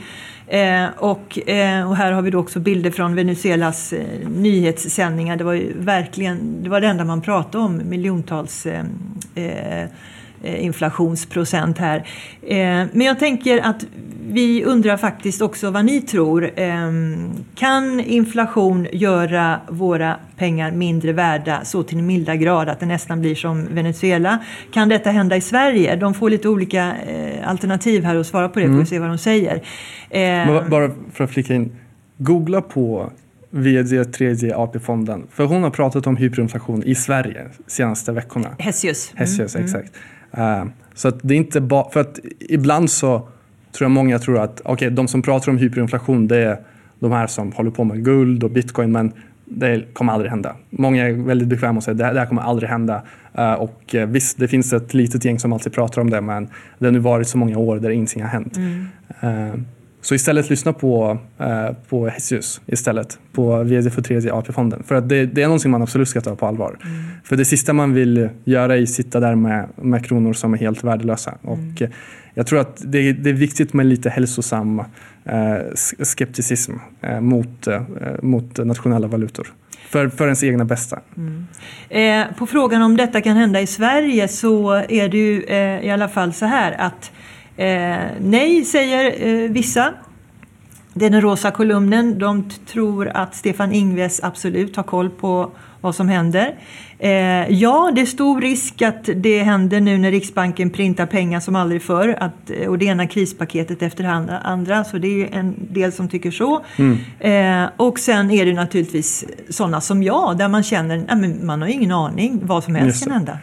[0.47, 5.35] Eh, och, eh, och här har vi då också bilder från Venezuelas eh, nyhetssändningar.
[5.35, 8.85] Det var ju verkligen det, var det enda man pratade om, miljontals eh,
[9.35, 9.87] eh, eh,
[10.43, 11.97] inflationsprocent här.
[12.47, 12.57] Eh,
[12.91, 13.85] men jag tänker att
[14.29, 16.51] vi undrar faktiskt också vad ni tror.
[16.59, 16.91] Eh,
[17.55, 23.21] kan inflation göra våra pengar mindre värda så till en milda grad att det nästan
[23.21, 24.39] blir som Venezuela?
[24.73, 25.95] Kan detta hända i Sverige?
[25.95, 29.09] De får lite olika eh, alternativ här att svara på det, får vi se vad
[29.09, 29.61] de säger.
[30.09, 31.75] Eh, ba- bara för att flika in.
[32.17, 33.11] Googla på
[33.49, 35.23] VD tredje AP-fonden.
[35.31, 38.49] För hon har pratat om hyperinflation i Sverige senaste veckorna.
[38.59, 39.11] Hessius.
[39.15, 39.91] Hessius, exakt.
[40.31, 43.19] Eh, så att det är inte bara, för att ibland så
[43.71, 46.57] tror jag många tror att okej, de som pratar om hyperinflation det är
[46.99, 49.13] de här som håller på med guld och bitcoin men
[49.45, 50.55] det kommer aldrig hända.
[50.69, 53.01] Många är väldigt bekväma och säger det här, det här kommer aldrig hända.
[53.33, 56.47] Eh, och eh, visst, det finns ett litet gäng som alltid pratar om det men
[56.79, 58.57] det har nu varit så många år där ingenting har hänt.
[59.21, 59.59] Eh,
[60.01, 64.83] så istället lyssna på, eh, på Hessius istället, på vd för tredje AP-fonden.
[64.87, 66.77] För att det, det är någonting man absolut ska ta på allvar.
[67.23, 70.57] För det sista man vill göra är att sitta där med, med kronor som är
[70.57, 71.37] helt värdelösa.
[71.41, 71.89] Och eh,
[72.33, 74.79] jag tror att det, det är viktigt med lite hälsosam
[75.25, 75.57] eh,
[76.03, 77.81] skepticism eh, mot, eh,
[78.21, 79.47] mot nationella valutor.
[79.89, 80.99] För, för ens egna bästa.
[81.89, 85.91] Eh, på frågan om detta kan hända i Sverige så är det ju eh, i
[85.91, 87.11] alla fall så här att
[87.57, 89.93] eh, nej säger eh, vissa.
[90.93, 92.19] Den rosa kolumnen.
[92.19, 96.55] De tror att Stefan Ingves absolut har koll på vad som händer.
[96.99, 97.11] Eh,
[97.49, 101.81] ja, det är stor risk att det händer nu när Riksbanken printar pengar som aldrig
[101.81, 102.17] förr.
[102.19, 104.83] Att, och det ena krispaketet efter det andra-.
[104.83, 106.61] Så det är ju en del som tycker så.
[107.19, 111.67] Eh, och sen är det naturligtvis sådana som jag där man känner att man har
[111.67, 113.37] ingen aning vad som helst kan hända.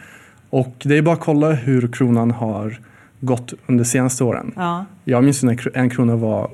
[0.49, 2.79] Och det är bara att kolla hur kronan har
[3.21, 4.51] gått under de senaste åren.
[4.55, 4.85] Ja.
[5.03, 6.51] Jag minns när en krona var,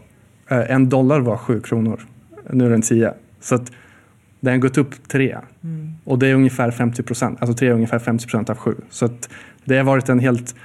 [0.49, 1.99] eh, en dollar var sju kronor.
[2.49, 3.13] Nu är den tio.
[3.39, 3.71] Så att
[4.39, 5.37] den har gått upp tre.
[6.03, 7.37] Och det är ungefär 50 procent.
[7.41, 8.75] Alltså tre är ungefär 50 procent av sju.
[8.89, 9.29] Så att
[9.65, 10.55] det har varit en helt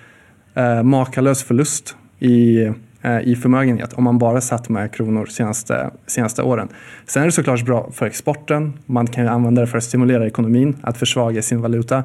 [0.55, 2.63] eh, makalös förlust i,
[3.03, 6.69] eh, i förmögenhet om man bara satt med kronor senaste, senaste åren.
[7.07, 8.73] Sen är det såklart bra för exporten.
[8.87, 12.05] Man kan använda det för att stimulera ekonomin, att försvaga sin valuta.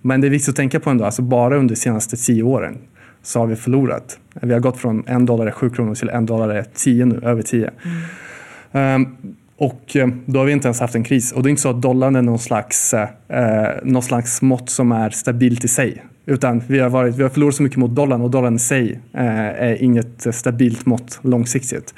[0.00, 2.78] Men det är viktigt att tänka på ändå, alltså bara under de senaste tio åren
[3.22, 4.18] så har vi förlorat.
[4.34, 7.20] Vi har gått från en dollar är sju kronor till en dollar är tio nu,
[7.22, 7.70] över tio.
[8.72, 9.06] Ehm,
[9.56, 11.32] och eh, då har vi inte ens haft en kris.
[11.32, 13.08] Och det är inte så att dollarn är någon slags, eh,
[13.82, 16.02] någon slags mått som är stabilt i sig.
[16.26, 19.00] Utan vi har, varit, vi har förlorat så mycket mot dollarn och dollarn i sig
[19.12, 21.94] eh, är inget eh, stabilt mått långsiktigt.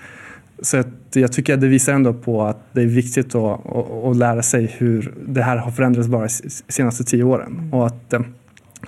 [0.63, 4.05] Så att jag tycker att det visar ändå på att det är viktigt att, att,
[4.05, 7.71] att lära sig hur det här har förändrats bara de senaste tio åren.
[7.73, 8.21] Och att eh,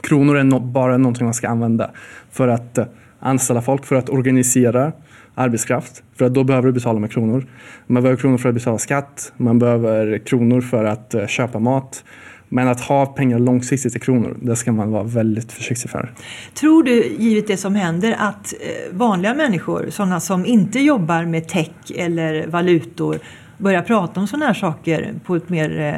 [0.02, 1.90] kronor är no, bara någonting man ska använda
[2.30, 2.84] för att eh,
[3.20, 4.92] anställa folk för att organisera
[5.34, 6.02] arbetskraft.
[6.18, 7.46] För att då behöver du betala med kronor.
[7.86, 9.32] Man behöver kronor för att betala skatt.
[9.36, 12.04] Man behöver kronor för att eh, köpa mat.
[12.48, 16.12] Men att ha pengar långsiktigt i kronor, det ska man vara väldigt försiktig för.
[16.54, 21.48] Tror du, givet det som händer, att eh, vanliga människor, sådana som inte jobbar med
[21.48, 23.18] tech eller valutor,
[23.58, 25.96] börjar prata om sådana här saker på ett mer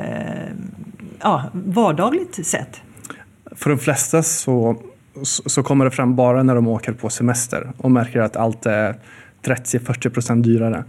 [1.20, 2.80] ja, vardagligt sätt?
[3.58, 4.82] För de flesta så,
[5.22, 8.96] så kommer det fram bara när de åker på semester och märker att allt är
[9.44, 10.84] 30-40 procent dyrare.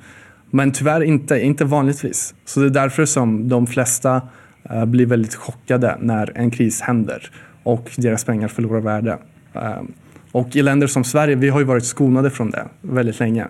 [0.50, 2.36] Men tyvärr inte, inte vanligtvis.
[2.46, 4.22] Så det är därför som de flesta
[4.70, 7.32] eh, blir väldigt chockade när en kris händer
[7.64, 9.18] och deras pengar förlorar värde.
[9.54, 9.94] Ehm,
[10.32, 13.48] och i länder som Sverige, vi har ju varit skonade från det väldigt länge.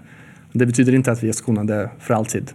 [0.53, 2.51] Det betyder inte att vi är skonade för alltid.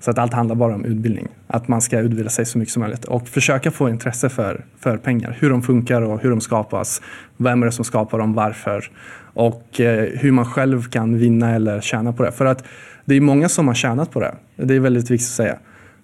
[0.00, 1.28] Så att allt handlar bara om utbildning.
[1.46, 4.96] Att man ska utbilda sig så mycket som möjligt och försöka få intresse för, för
[4.96, 5.36] pengar.
[5.40, 7.02] Hur de funkar och hur de skapas.
[7.36, 8.90] Vem är det som skapar dem, varför?
[9.34, 12.32] Och eh, hur man själv kan vinna eller tjäna på det.
[12.32, 12.64] För att
[13.04, 14.34] det är många som har tjänat på det.
[14.56, 15.58] Det är väldigt viktigt att säga.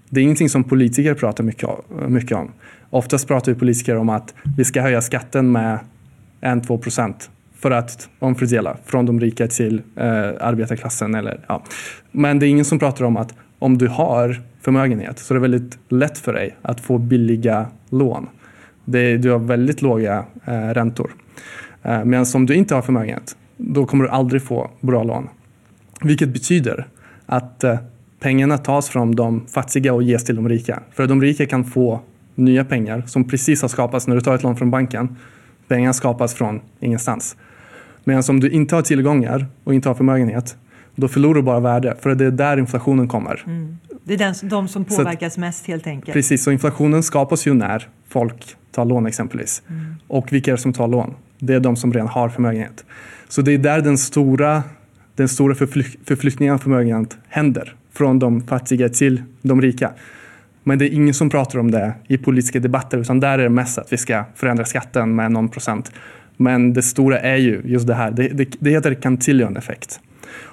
[0.09, 1.69] Det är ingenting som politiker pratar mycket,
[2.09, 2.53] mycket om.
[2.91, 5.79] Oftast pratar vi politiker om att vi ska höja skatten med
[6.41, 7.31] 1-2 procent
[7.63, 10.05] för att omfördela från de rika till eh,
[10.41, 11.15] arbetarklassen.
[11.15, 11.63] Eller, ja.
[12.13, 15.41] Men det är ingen som pratar om att om du har förmögenhet så är det
[15.41, 18.29] väldigt lätt för dig att få billiga lån.
[18.85, 21.11] Det, du har väldigt låga eh, räntor.
[21.83, 25.29] Eh, Medan om du inte har förmögenhet, då kommer du aldrig få bra lån.
[26.03, 26.87] Vilket betyder
[27.27, 27.79] att eh,
[28.21, 30.83] pengarna tas från de fattiga och ges till de rika.
[30.93, 32.01] För de rika kan få
[32.35, 35.17] nya pengar som precis har skapats när du tar ett lån från banken.
[35.69, 37.37] Pengarna skapas från ingenstans.
[38.05, 40.57] Medan om du inte har tillgångar och inte har förmögenhet,
[40.95, 41.97] då förlorar du bara värde.
[42.01, 43.43] För det är där inflationen kommer.
[43.47, 43.79] Mm.
[44.05, 46.13] Det är den, de som påverkas att, mest helt enkelt.
[46.13, 49.63] Precis, så inflationen skapas ju när folk tar lån exempelvis.
[49.69, 49.95] Mm.
[50.09, 51.15] Och vilka är det som tar lån?
[51.39, 52.85] Det är de som redan har förmögenhet.
[53.29, 54.63] Så det är där den stora,
[55.17, 57.75] den stora förflyk, förflyttningen av förmögenhet händer.
[57.93, 59.91] Från de fattiga till de rika.
[60.63, 63.49] Men det är ingen som pratar om det i politiska debatter utan där är det
[63.49, 65.93] mest att vi ska förändra skatten med någon procent.
[66.37, 70.01] Men det stora är ju just det här, det, det, det heter Cantillon-effekt.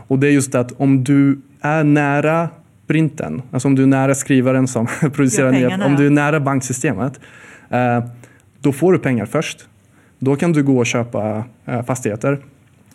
[0.09, 2.49] Och det är just att om du är nära
[2.87, 7.19] printen, alltså om du är nära skrivaren som producerar nya, om du är nära banksystemet,
[7.69, 8.03] eh,
[8.61, 9.65] då får du pengar först.
[10.19, 12.39] Då kan du gå och köpa eh, fastigheter.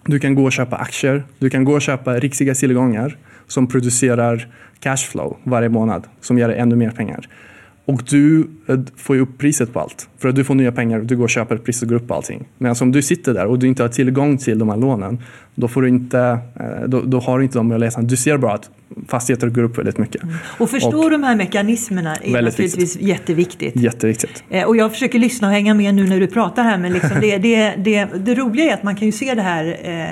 [0.04, 1.24] Du kan gå och köpa aktier.
[1.38, 4.48] Du kan gå och köpa riktiga tillgångar som producerar
[4.80, 7.28] cashflow varje månad som ger dig ännu mer pengar.
[7.84, 10.08] Och du eh, får ju upp priset på allt.
[10.24, 12.14] För att du får nya pengar och du går och köper, priset går upp på
[12.14, 12.44] allting.
[12.58, 15.18] Men om du sitter där och du inte har tillgång till de här lånen,
[15.54, 16.18] då, får du inte,
[16.60, 18.08] eh, då, då har du inte de möjligheterna.
[18.08, 18.70] Du ser bara att
[19.08, 20.22] fastigheter går upp väldigt mycket.
[20.22, 20.34] Mm.
[20.58, 23.08] Och förstå och, de här mekanismerna är naturligtvis viktigt.
[23.08, 23.76] jätteviktigt.
[23.76, 24.44] Jätteviktigt.
[24.50, 27.10] Eh, och jag försöker lyssna och hänga med nu när du pratar här, men liksom
[27.20, 29.64] det, det, det, det roliga är att man kan ju se det här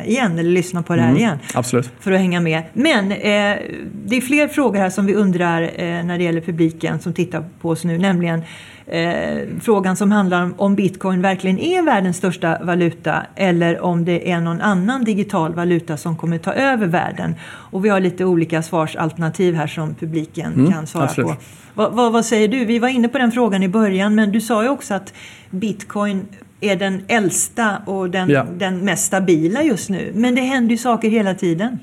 [0.06, 1.38] igen, eller lyssna på det här mm, igen.
[1.54, 1.90] Absolut.
[2.00, 2.62] För att hänga med.
[2.72, 3.58] Men eh,
[4.06, 7.44] det är fler frågor här som vi undrar eh, när det gäller publiken som tittar
[7.60, 8.42] på oss nu, nämligen
[8.86, 14.30] eh, frågan som handlar om om bitcoin verkligen är världens största valuta eller om det
[14.30, 17.34] är någon annan digital valuta som kommer ta över världen.
[17.44, 21.30] Och vi har lite olika svarsalternativ här som publiken mm, kan svara absolut.
[21.30, 21.36] på.
[21.74, 22.64] Vad, vad, vad, säger du?
[22.64, 25.14] Vi var inne på den frågan i början men du sa ju också att
[25.50, 26.26] bitcoin
[26.60, 28.46] är den äldsta och den, ja.
[28.58, 30.12] den mest stabila just nu.
[30.14, 31.78] Men det händer ju saker hela tiden.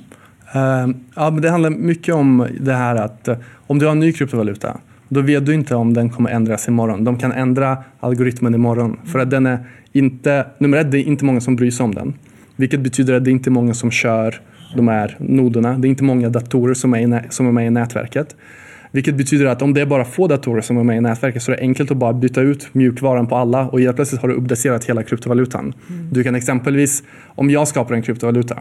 [0.55, 3.35] Uh, ja, men det handlar mycket om det här att uh,
[3.67, 4.77] om du har en ny kryptovaluta
[5.09, 7.03] då vet du inte om den kommer ändras imorgon.
[7.03, 8.99] De kan ändra algoritmen imorgon.
[9.05, 9.59] För att den är
[9.91, 12.13] inte, nummer ett, det är inte många som bryr sig om den.
[12.55, 14.41] Vilket betyder att det är inte många som kör
[14.75, 15.77] de här noderna.
[15.77, 18.35] Det är inte många datorer som är, i, som är med i nätverket.
[18.91, 21.51] Vilket betyder att om det är bara få datorer som är med i nätverket så
[21.51, 24.35] är det enkelt att bara byta ut mjukvaran på alla och helt plötsligt har du
[24.35, 25.73] uppdaterat hela kryptovalutan.
[25.89, 26.07] Mm.
[26.11, 28.59] Du kan exempelvis, om jag skapar en kryptovaluta,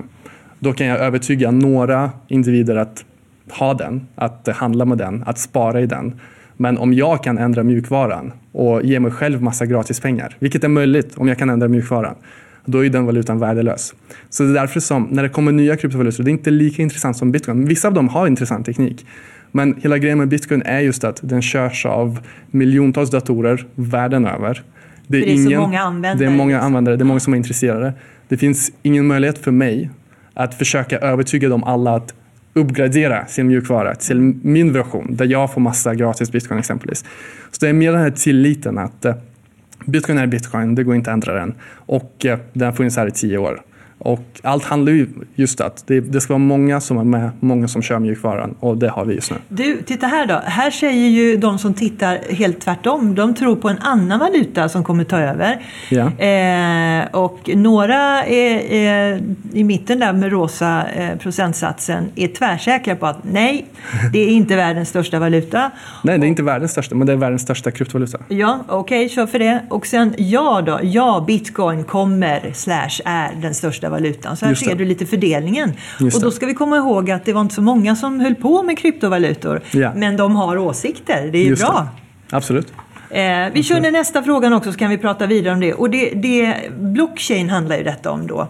[0.59, 3.05] då kan jag övertyga några individer att
[3.51, 6.21] ha den, att handla med den, att spara i den.
[6.61, 10.69] Men om jag kan ändra mjukvaran och ge mig själv massa gratis pengar, vilket är
[10.69, 12.15] möjligt om jag kan ändra mjukvaran,
[12.65, 13.95] då är den valutan värdelös.
[14.31, 17.17] Så det är därför som när det kommer nya kryptovalutor, det är inte lika intressant
[17.17, 17.65] som bitcoin.
[17.65, 19.07] Vissa av dem har intressant teknik.
[19.53, 24.63] Men hela grejen med bitcoin är just att den körs av miljontals datorer världen över.
[25.07, 26.29] Det är, det är ingen, så många användare.
[26.29, 27.93] Det är många användare, det är många som är intresserade.
[28.29, 29.91] Det finns ingen möjlighet för mig
[30.35, 32.15] att försöka övertyga dem alla att
[32.59, 37.05] uppgradera sin mjukvara till min version där jag får massa gratis bitcoin exempelvis.
[37.51, 39.15] Så det är mer den här tilliten att eh,
[39.87, 43.07] bitcoin är bitcoin, det går inte att ändra den och eh, den har funnits här
[43.07, 43.63] i tio år.
[43.99, 47.69] Och allt handlar ju just att det, det ska vara många som är med, många
[47.69, 49.37] som kör mjukvaran och det har vi just nu.
[49.49, 50.41] Du, titta här då.
[50.45, 53.15] Här säger ju de som tittar helt tvärtom.
[53.15, 55.61] De tror på en annan valuta som kommer ta över.
[55.91, 56.25] Ja.
[56.25, 63.07] Eh, och några är, är i mitten där med rosa eh, procentsatsen är tvärsäkra på
[63.07, 63.67] att nej,
[64.13, 65.71] det är inte världens största valuta.
[66.05, 68.19] Nej, det är inte världens största, men det är världens största kryptovaluta.
[68.29, 69.63] Ja, okej, kör för det.
[69.71, 74.37] Och sen ja då, ja, bitcoin kommer slash är den största valutan.
[74.37, 75.73] Så här ser du lite fördelningen.
[76.01, 78.35] Just och då ska vi komma ihåg att det var inte så många som höll
[78.35, 79.63] på med kryptovalutor.
[79.71, 79.93] Ja.
[79.95, 81.89] Men de har åsikter, det är ju Just bra.
[82.31, 82.37] Det.
[82.37, 82.73] Absolut.
[83.11, 85.75] Eh, vi kör den nästa frågan också så kan vi prata vidare om det.
[85.75, 88.49] Och det, det blockchain handlar ju detta om då.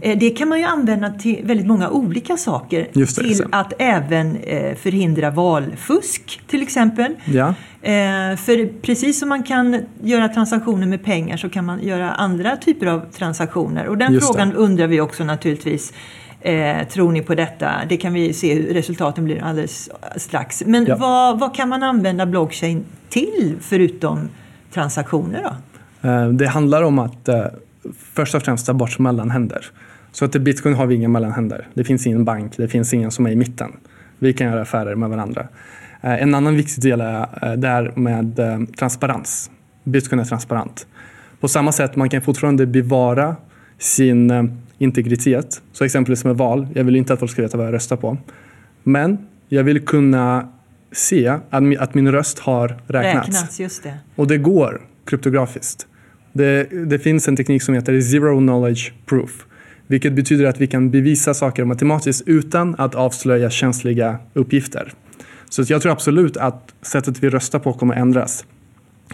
[0.00, 2.78] Eh, det kan man ju använda till väldigt många olika saker.
[2.78, 2.90] Mm.
[2.92, 3.44] Det, till så.
[3.52, 7.14] att även eh, förhindra valfusk till exempel.
[7.24, 7.54] Ja.
[7.82, 12.56] Eh, för precis som man kan göra transaktioner med pengar så kan man göra andra
[12.56, 13.86] typer av transaktioner.
[13.86, 14.32] Och den Just det.
[14.32, 15.92] frågan undrar vi också naturligtvis.
[16.40, 17.70] Eh, tror ni på detta?
[17.88, 20.62] Det kan vi se hur resultaten blir alldeles strax.
[20.66, 20.96] Men Ja.
[20.96, 24.28] vad, vad kan man använda blockchain till förutom
[24.74, 26.08] transaktioner då?
[26.08, 27.44] Eh, Det handlar om att eh,
[28.14, 29.66] först och främst ta bort mellanhänder.
[30.12, 31.66] Så att i bitcoin har vi inga mellanhänder.
[31.74, 33.72] Det finns ingen bank, det finns ingen som är i mitten.
[34.18, 35.48] Vi kan göra affärer med varandra.
[36.00, 39.50] Eh, En annan viktig del är eh, det här med eh, transparens.
[39.84, 40.86] Bitcoin är transparent.
[41.40, 43.36] På samma sätt man kan fortfarande bevara
[43.78, 44.30] sin
[44.78, 45.62] integritet.
[45.72, 46.68] Så exempelvis med val.
[46.74, 48.16] Jag vill inte att folk ska veta vad jag röstar på.
[48.82, 49.18] Men
[49.48, 50.48] jag vill kunna
[50.92, 53.28] se att min, röst har räknats.
[53.28, 53.94] Räknas, just det.
[54.16, 55.86] Och det går kryptografiskt.
[56.32, 59.46] Det, det finns en teknik som heter zero knowledge proof.
[59.86, 64.92] Vilket betyder att vi kan bevisa saker matematiskt utan att avslöja känsliga uppgifter.
[65.48, 68.44] Så jag tror absolut att sättet vi röstar på kommer ändras.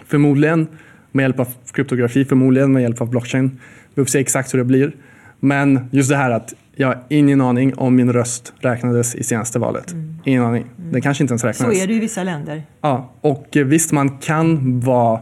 [0.07, 0.67] Förmodligen
[1.11, 3.59] med hjälp av kryptografi, förmodligen med hjälp av blockchain.
[3.93, 4.95] Vi får se exakt hur det blir.
[5.39, 9.59] Men just det här att jag har ingen aning om min röst räknades i senaste
[9.59, 9.95] valet.
[10.23, 10.65] Ingen aning.
[10.77, 11.83] Den kanske inte ens Så räknades.
[11.83, 12.63] är det i vissa länder.
[12.81, 15.19] Ja, och eh, visst man kan vara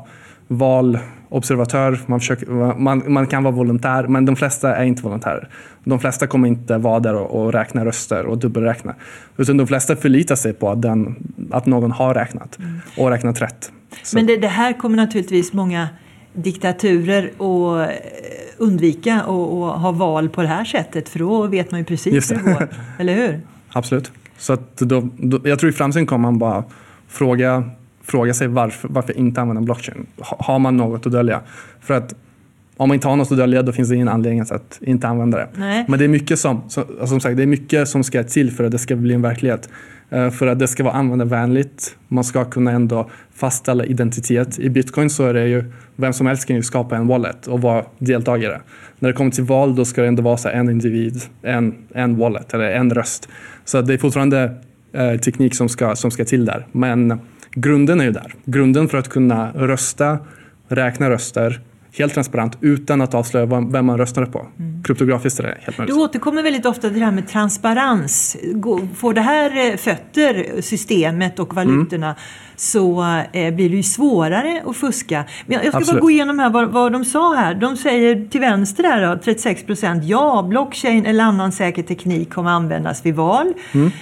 [0.48, 2.46] valobservatör, man, försöker,
[2.80, 5.50] man, man kan vara volontär, men de flesta är inte volontärer.
[5.84, 8.96] De flesta kommer inte vara där och, och räkna röster och dubbelräkna.
[9.38, 11.16] Utan de flesta förlitar sig på att, den,
[11.52, 12.60] att någon har räknat
[12.98, 13.72] och räknat rätt.
[14.04, 15.88] Så, Men det, det här kommer naturligtvis många
[16.34, 17.96] diktaturer att eh,
[18.64, 22.32] undvika och, och ha val på det här sättet för då vet man ju precis
[22.32, 22.44] hur det.
[22.44, 22.70] går.
[23.00, 23.42] Eller hur?
[23.74, 24.12] Absolut.
[24.38, 26.64] Så att då, då, jag tror i framtiden kommer man bara
[27.08, 27.64] fråga,
[28.04, 30.06] fråga sig varför, varför inte använda blockchain.
[30.18, 31.42] Ha, har man något att dölja?
[31.82, 32.16] För att
[32.84, 35.38] om man inte har något att dölja då finns det ingen anledning att inte använda
[35.38, 35.48] det.
[35.56, 35.86] Nej.
[35.88, 38.64] Men det är mycket som, som, som sagt, det är mycket som ska till för
[38.64, 39.70] att det ska bli en verklighet.
[40.10, 41.96] Eh, För att det ska vara användarvänligt.
[42.08, 44.60] Man ska kunna ändå fastställa identitet.
[44.60, 45.64] I bitcoin så är det ju,
[45.96, 48.62] vem som helst kan ju skapa en wallet och vara deltagare.
[49.00, 52.18] När det kommer till val då ska det ändå vara så en individ, en, en
[52.18, 53.30] wallet eller en röst.
[53.66, 54.56] Så det är fortfarande
[54.94, 56.68] eh, teknik som ska, som ska till där.
[56.72, 57.20] Men
[57.52, 58.34] grunden är ju där.
[58.46, 60.18] Grunden för att kunna rösta,
[60.68, 61.62] räkna röster
[61.98, 64.48] helt transparent utan att avslöja vem man röstade på.
[64.84, 65.96] Kryptografiskt är det helt Du möjligt.
[65.98, 68.38] återkommer väldigt ofta till det här med transparens.
[68.96, 72.16] Får det här eh, fötter, systemet och valutorna,
[72.56, 75.24] så eh, blir det ju svårare att fuska.
[75.46, 76.02] Men jag ska bara Absolut.
[76.02, 77.56] gå igenom här vad, vad de sa här.
[77.56, 82.50] De säger till vänster här då, 36 procent, ja, blockchain eller annan säker teknik kommer
[82.50, 83.54] användas vid val.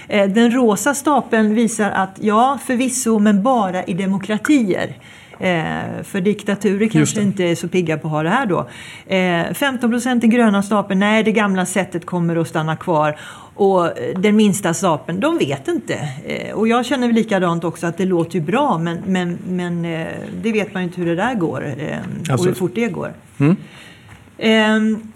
[0.07, 4.95] Eh, Den rosa stapeln visar att ja, förvisso, men bara i demokratier.
[5.41, 8.69] Eh, för diktaturer kanske inte är så pigga på att ha det här då.
[9.15, 13.17] Eh, 15 procent i gröna stapeln, nej det gamla sättet kommer att stanna kvar.
[13.55, 16.09] Och eh, den minsta stapeln, de vet inte.
[16.25, 20.07] Eh, och jag känner likadant också att det låter ju bra men, men, men eh,
[20.41, 21.65] det vet man ju inte hur det där går.
[21.77, 23.13] Eh, och hur fort det går.
[23.39, 23.55] Mm.
[24.37, 25.11] Ehm,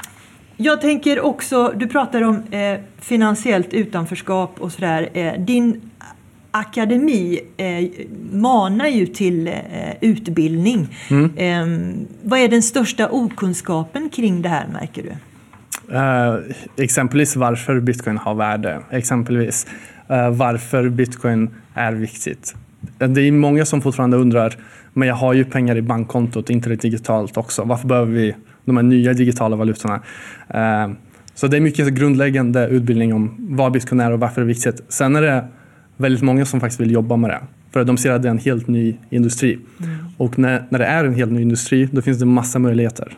[0.58, 5.10] jag tänker också, du pratar om eh, finansiellt utanförskap och sådär.
[5.14, 5.92] Eh, din
[6.56, 7.86] akademi eh,
[8.32, 9.54] manar ju till eh,
[10.02, 10.88] utbildning.
[11.10, 11.32] Mm.
[11.38, 15.12] Ehm, vad är den största okunskapen kring det här märker du?
[15.96, 16.36] Eh,
[16.78, 18.80] exempelvis varför bitcoin har värde.
[18.92, 19.68] Exempelvis
[20.10, 22.56] eh, varför bitcoin är viktigt.
[23.00, 24.54] Eh, Det är många som fortfarande undrar,
[24.94, 27.64] men jag har ju pengar i bankkontot, inte det digitalt också.
[27.64, 28.36] Varför behöver vi
[28.66, 30.02] de här nya digitala valutorna?
[31.36, 34.82] Så det är mycket grundläggande utbildning om vad bitcoin är och varför det är viktigt.
[34.90, 35.46] Sen är det
[35.98, 37.42] väldigt många som faktiskt vill jobba med det.
[37.72, 39.60] För de ser att det är en helt ny industri.
[40.18, 43.14] Och när, när det är en helt ny industri, då finns det massa möjligheter.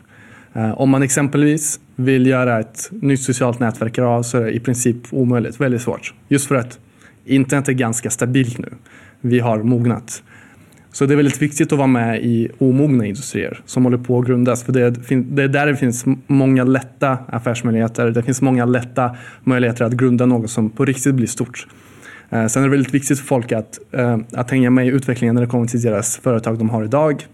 [0.53, 4.59] Eh, Om man exempelvis vill göra ett nytt socialt nätverk idag så är det i
[4.59, 6.13] princip omöjligt, väldigt svårt.
[6.28, 6.80] Just för att
[7.25, 8.69] internet är ganska stabilt nu.
[9.21, 10.23] Vi har mognat.
[10.91, 14.25] Så det är väldigt viktigt att vara med i omogna industrier som håller på att
[14.25, 14.63] grundas.
[14.63, 14.82] För det
[15.43, 18.11] är där det finns många lätta affärsmöjligheter.
[18.11, 21.67] Det finns många lätta möjligheter att grunda något som på riktigt blir stort.
[22.30, 25.36] Eh, sen är det väldigt viktigt för folk att, eh, att hänga med i utvecklingen
[25.36, 27.28] när det kommer till deras företag de har idag.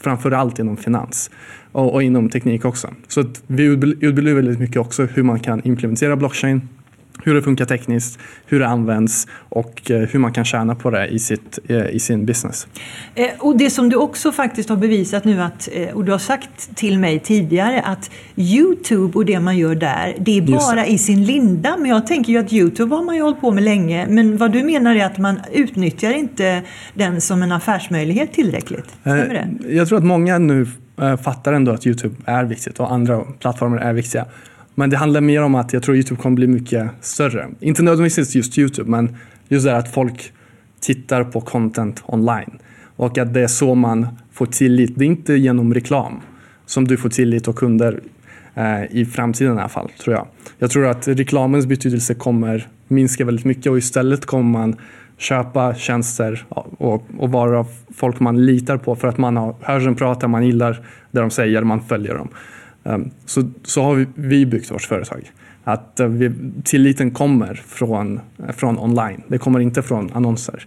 [0.00, 1.30] Framförallt inom finans
[1.72, 2.88] och, och inom teknik också.
[3.08, 6.68] Så att vi utbildar väldigt mycket också hur man kan implementera blockchain
[7.24, 11.06] hur det funkar tekniskt, hur det används och eh, hur man kan tjäna på det
[11.06, 12.66] i, sitt, eh, i sin business.
[13.14, 16.76] Eh, och det som du också faktiskt har bevisat nu att, och du har sagt
[16.76, 21.24] till mig tidigare att Youtube och det man gör där, det är bara i sin
[21.24, 21.76] linda.
[21.76, 24.06] Men jag tänker ju att Youtube har man ju hållit på med länge.
[24.06, 26.62] Men vad du menar är att man utnyttjar inte
[26.94, 28.96] den som en affärsmöjlighet tillräckligt?
[29.00, 29.74] Stämmer det?
[29.74, 30.66] Jag tror att många nu
[31.22, 34.26] fattar ändå att Youtube är viktigt och andra plattformar är viktiga.
[34.80, 37.48] Men det handlar mer om att jag tror Youtube kommer bli mycket större.
[37.60, 39.16] Inte nödvändigtvis just Youtube, men
[39.48, 40.32] just det att folk
[40.80, 42.58] tittar på content online.
[42.96, 44.92] Och att det är så man får tillit.
[44.96, 46.20] Det är inte genom reklam
[46.66, 48.00] som du får tillit och kunder
[48.54, 50.26] eh, i framtiden i alla fall, tror jag.
[50.58, 54.76] Jag tror att reklamens betydelse kommer minska väldigt mycket och istället kommer man
[55.18, 56.44] köpa tjänster
[56.78, 57.66] och, och vara
[57.96, 61.30] folk man litar på för att man har hör dem prata, man gillar det de
[61.30, 62.28] säger, man följer dem.
[62.84, 65.30] Ehm, så, så har vi, vi byggt vårt företag.
[65.64, 66.32] Att eh, vi,
[66.64, 68.20] tilliten kommer från,
[68.56, 70.66] från online, det kommer inte från annonser.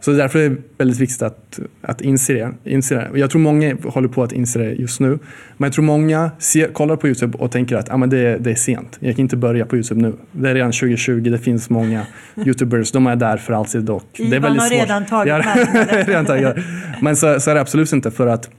[0.00, 3.18] Så därför är det väldigt viktigt att, att inse, det, inse det.
[3.18, 5.18] Jag tror många håller på att inse det just nu.
[5.56, 8.50] Men jag tror många ser, kollar på Youtube och tänker att ah, men det, det
[8.50, 8.96] är sent.
[9.00, 10.12] Jag kan inte börja på Youtube nu.
[10.32, 12.06] Det är redan 2020, det finns många
[12.46, 13.90] Youtubers, de är där för alltid.
[13.90, 14.78] Och Ivan det är väldigt har svårt.
[14.78, 16.64] redan tagit redan tagit.
[17.00, 18.50] Men så, så är det absolut inte för att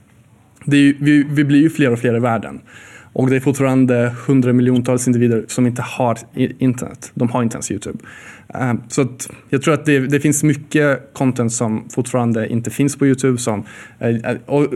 [0.66, 2.60] ju, vi, vi blir ju fler och fler i världen.
[3.14, 7.12] Och det är fortfarande hundramiljontals individer som inte har internet.
[7.14, 7.98] De har inte ens Youtube.
[8.54, 9.08] Ehm, så
[9.48, 13.38] jag tror att det, det, finns mycket content som fortfarande inte finns på Youtube.
[13.38, 13.64] Som,
[13.98, 14.66] eh, eh, och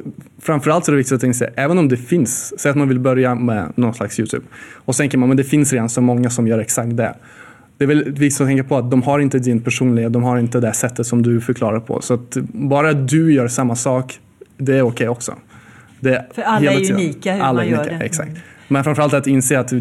[0.43, 3.01] framförallt är det viktigt att tänka sig, även om det finns, säg att man vill
[3.01, 4.47] börja med någon slags Youtube.
[4.75, 7.15] Och så tänker man, men det finns redan så många som gör exakt det.
[7.79, 10.39] Det är väldigt viktigt att tänka på att de har inte din personlighet, de har
[10.39, 12.01] inte det sättet som du förklarar på.
[12.01, 14.21] Så att bara du gör samma sak,
[14.57, 15.35] det är okej okay också.
[16.01, 18.05] Det För alla är unika hur alla man gör unika, det.
[18.05, 18.31] Exakt.
[18.69, 19.73] Men framförallt att inse att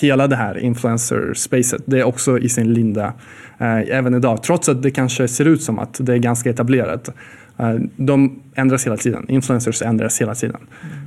[0.00, 3.12] hela det här influencer-spacet, det är också i sin linda
[3.58, 4.42] eh, även idag.
[4.42, 7.08] Trots att det kanske ser ut som att det är ganska etablerat.
[7.58, 9.26] Eh, de ändras hela tiden.
[9.28, 10.60] Influencers ändras hela tiden.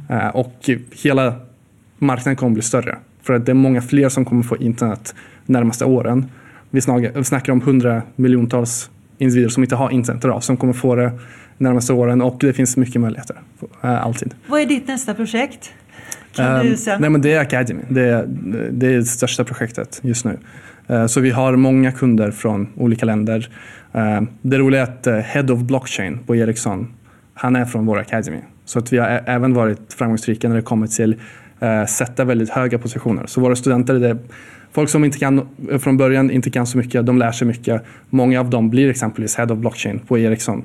[0.09, 0.69] Eh, och
[1.03, 1.35] hela
[1.97, 2.97] marknaden kommer bli större.
[3.23, 5.15] För att det är många fler som kommer få internet
[5.45, 6.25] närmaste åren.
[6.69, 11.11] Vi snackar om hundra miljontals individer som inte har internet idag som kommer få det
[11.57, 13.41] närmaste åren och det finns mycket möjligheter.
[13.81, 14.33] Äh, alltid.
[14.47, 15.73] Vad är ditt nästa projekt?
[16.35, 17.81] Kan um, nej, men det är Academy.
[17.89, 18.25] Det är,
[18.71, 20.37] det är det största projektet just nu.
[20.89, 23.49] Uh, så vi har många kunder från olika länder.
[23.95, 26.93] Uh, det roliga är att uh, Head of Blockchain på Ericsson,
[27.33, 28.39] han är från vår Academy.
[28.65, 31.15] Så att vi har även varit framgångsrika när det kommer till
[31.63, 33.25] uh, sätta väldigt höga positioner.
[33.25, 34.17] Så våra studenter, det är
[34.71, 35.47] folk som inte kan,
[35.79, 37.83] från början inte kan så mycket, de lär sig mycket.
[38.09, 40.63] Många av dem blir exempelvis Head of Blockchain på Ericsson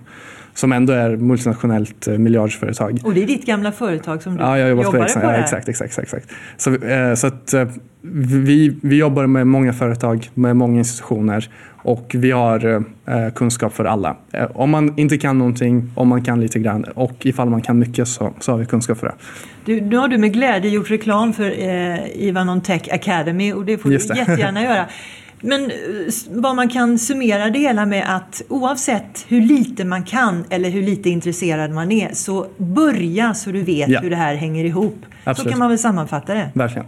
[0.59, 3.01] som ändå är multinationellt eh, miljardsföretag.
[3.05, 5.21] Och det är ditt gamla företag som du ja, jag jobbade på?
[5.23, 6.29] Ja, exakt, exakt, exakt.
[6.57, 7.69] Så, eh, så att, eh,
[8.03, 11.49] vi, vi jobbar med många företag, med många institutioner
[11.83, 12.85] och vi har
[13.31, 14.17] kunskap för alla.
[14.55, 18.09] Om man inte kan någonting, om man kan lite grann och ifall man kan mycket
[18.09, 19.15] så, så har vi kunskap för det.
[19.65, 23.79] Du, nu har du med glädje gjort reklam för eh, Ivanon Tech Academy och det
[23.79, 24.21] får Just du det.
[24.21, 24.87] jättegärna göra.
[25.41, 25.77] Men eh,
[26.29, 30.83] vad man kan summera det hela med att oavsett hur lite man kan eller hur
[30.83, 34.01] lite intresserad man är så börja så du vet ja.
[34.01, 35.07] hur det här hänger ihop.
[35.25, 35.45] Absolut.
[35.45, 36.51] Så kan man väl sammanfatta det.
[36.55, 36.87] Verkligen.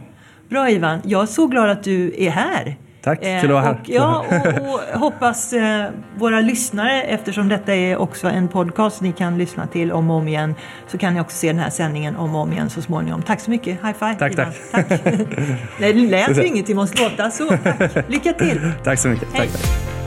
[0.49, 2.77] Bra Ivan, jag är så glad att du är här.
[3.03, 3.73] Tack, kul att vara här.
[3.73, 4.25] Och, ja,
[4.61, 9.67] och, och hoppas eh, våra lyssnare, eftersom detta är också en podcast ni kan lyssna
[9.67, 10.55] till om och om igen,
[10.87, 13.23] så kan ni också se den här sändningen om och om igen så småningom.
[13.23, 13.85] Tack så mycket.
[13.85, 14.15] High five.
[14.15, 14.55] Tack, tack.
[14.73, 14.89] tack.
[15.79, 17.49] det lät ju inget, vi måste låta så.
[17.49, 18.09] Tack.
[18.09, 18.73] Lycka till.
[18.85, 19.29] Tack så mycket.
[19.33, 19.49] Hej.
[19.49, 20.00] Tack, tack.